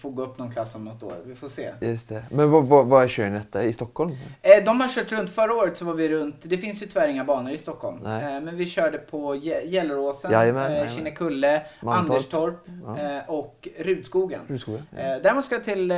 [0.00, 1.14] får gå upp någon klass om något år.
[1.24, 1.70] Vi får se.
[1.80, 2.24] Just det.
[2.30, 3.62] Men vad, vad, vad kör ni detta?
[3.62, 4.12] I Stockholm?
[4.42, 7.08] Eh, de har kört runt, förra året så var vi runt, det finns ju tyvärr
[7.08, 8.06] inga banor i Stockholm.
[8.06, 10.94] Eh, men vi körde på Gelleråsen, eh.
[10.96, 11.62] Kinnekulle.
[11.80, 12.54] Anderstorp
[12.86, 12.98] Ja.
[12.98, 14.40] eh, och Rudskogen.
[14.48, 14.82] Rudskogen?
[14.90, 14.98] Ja.
[14.98, 15.92] Eh, däremot ska jag till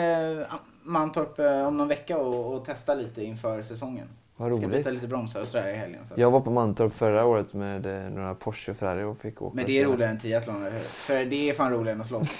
[0.82, 1.38] Mantorp
[1.68, 4.08] om någon vecka och, och testa lite inför säsongen.
[4.40, 4.78] Vad Ska roligt.
[4.78, 6.00] byta lite bromsar och sådär i helgen.
[6.08, 6.14] Så.
[6.16, 9.56] Jag var på Mantorp förra året med eh, några Porsche och Ferrari och fick åka.
[9.56, 10.78] Men det är roligare än triathlon, eller hur?
[10.78, 12.28] För det är fan roligare än att slåss.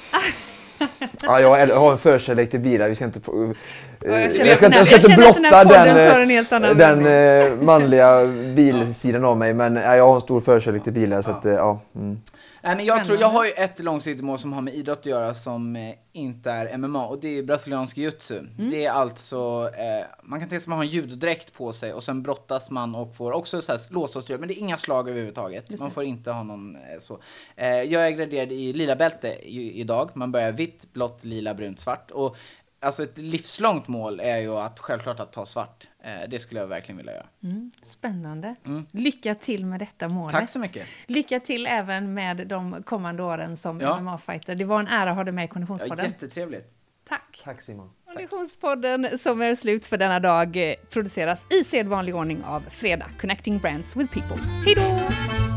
[1.23, 2.89] Ja, jag har en förkärlek till bilar.
[2.89, 3.21] Vi ska inte...
[3.21, 5.41] på- eh, Ja, jag känner ska att inte, den jag ska här- inte jag den
[5.41, 8.25] blotta den, podden eh, den manliga
[8.57, 9.55] bilsidan av mig.
[9.55, 11.23] Men ja, jag har en stor förkärlek till bilar.
[11.23, 11.35] Så Ja.
[11.37, 11.81] att, ja.
[11.95, 12.21] Mm.
[12.63, 15.07] Nej, men jag tror, jag har ju ett långsiktigt mål som har med idrott att
[15.07, 18.39] göra som eh, inte är MMA och det är brasiliansk jiu-jitsu.
[18.39, 18.71] Mm.
[18.71, 21.93] Det är alltså, eh, man kan tänka sig att man har en judodräkt på sig
[21.93, 25.09] och sen brottas man och får också så här låsa men det är inga slag
[25.09, 25.81] överhuvudtaget.
[25.81, 27.19] Man får inte ha någon eh, så.
[27.57, 30.11] Eh, jag är graderad i lila bälte i, idag.
[30.15, 32.11] Man börjar vitt, blått, lila, brunt, svart.
[32.11, 32.37] Och
[32.81, 35.89] alltså ett livslångt mål är ju att självklart att ta svart.
[36.05, 37.27] Eh, det skulle jag verkligen vilja göra.
[37.43, 38.55] Mm, spännande.
[38.67, 38.87] Mm.
[38.93, 40.33] Lycka till med detta målet.
[40.41, 40.87] Tack så mycket.
[41.07, 44.01] Lycka till även med de kommande åren som Ja.
[44.01, 44.55] MMA-fighter.
[44.55, 46.05] Det var en ära att ha dig med i Ja, Konditionspodden.
[46.07, 46.73] jättetrevligt.
[47.09, 47.41] Tack.
[47.45, 47.91] Tack Simon.
[48.07, 53.59] Konditionspodden som är slut för denna dag eh, produceras i sedvanlig ordning av Fredag, Connecting
[53.59, 54.37] Brands with People.
[54.65, 55.50] Hej då!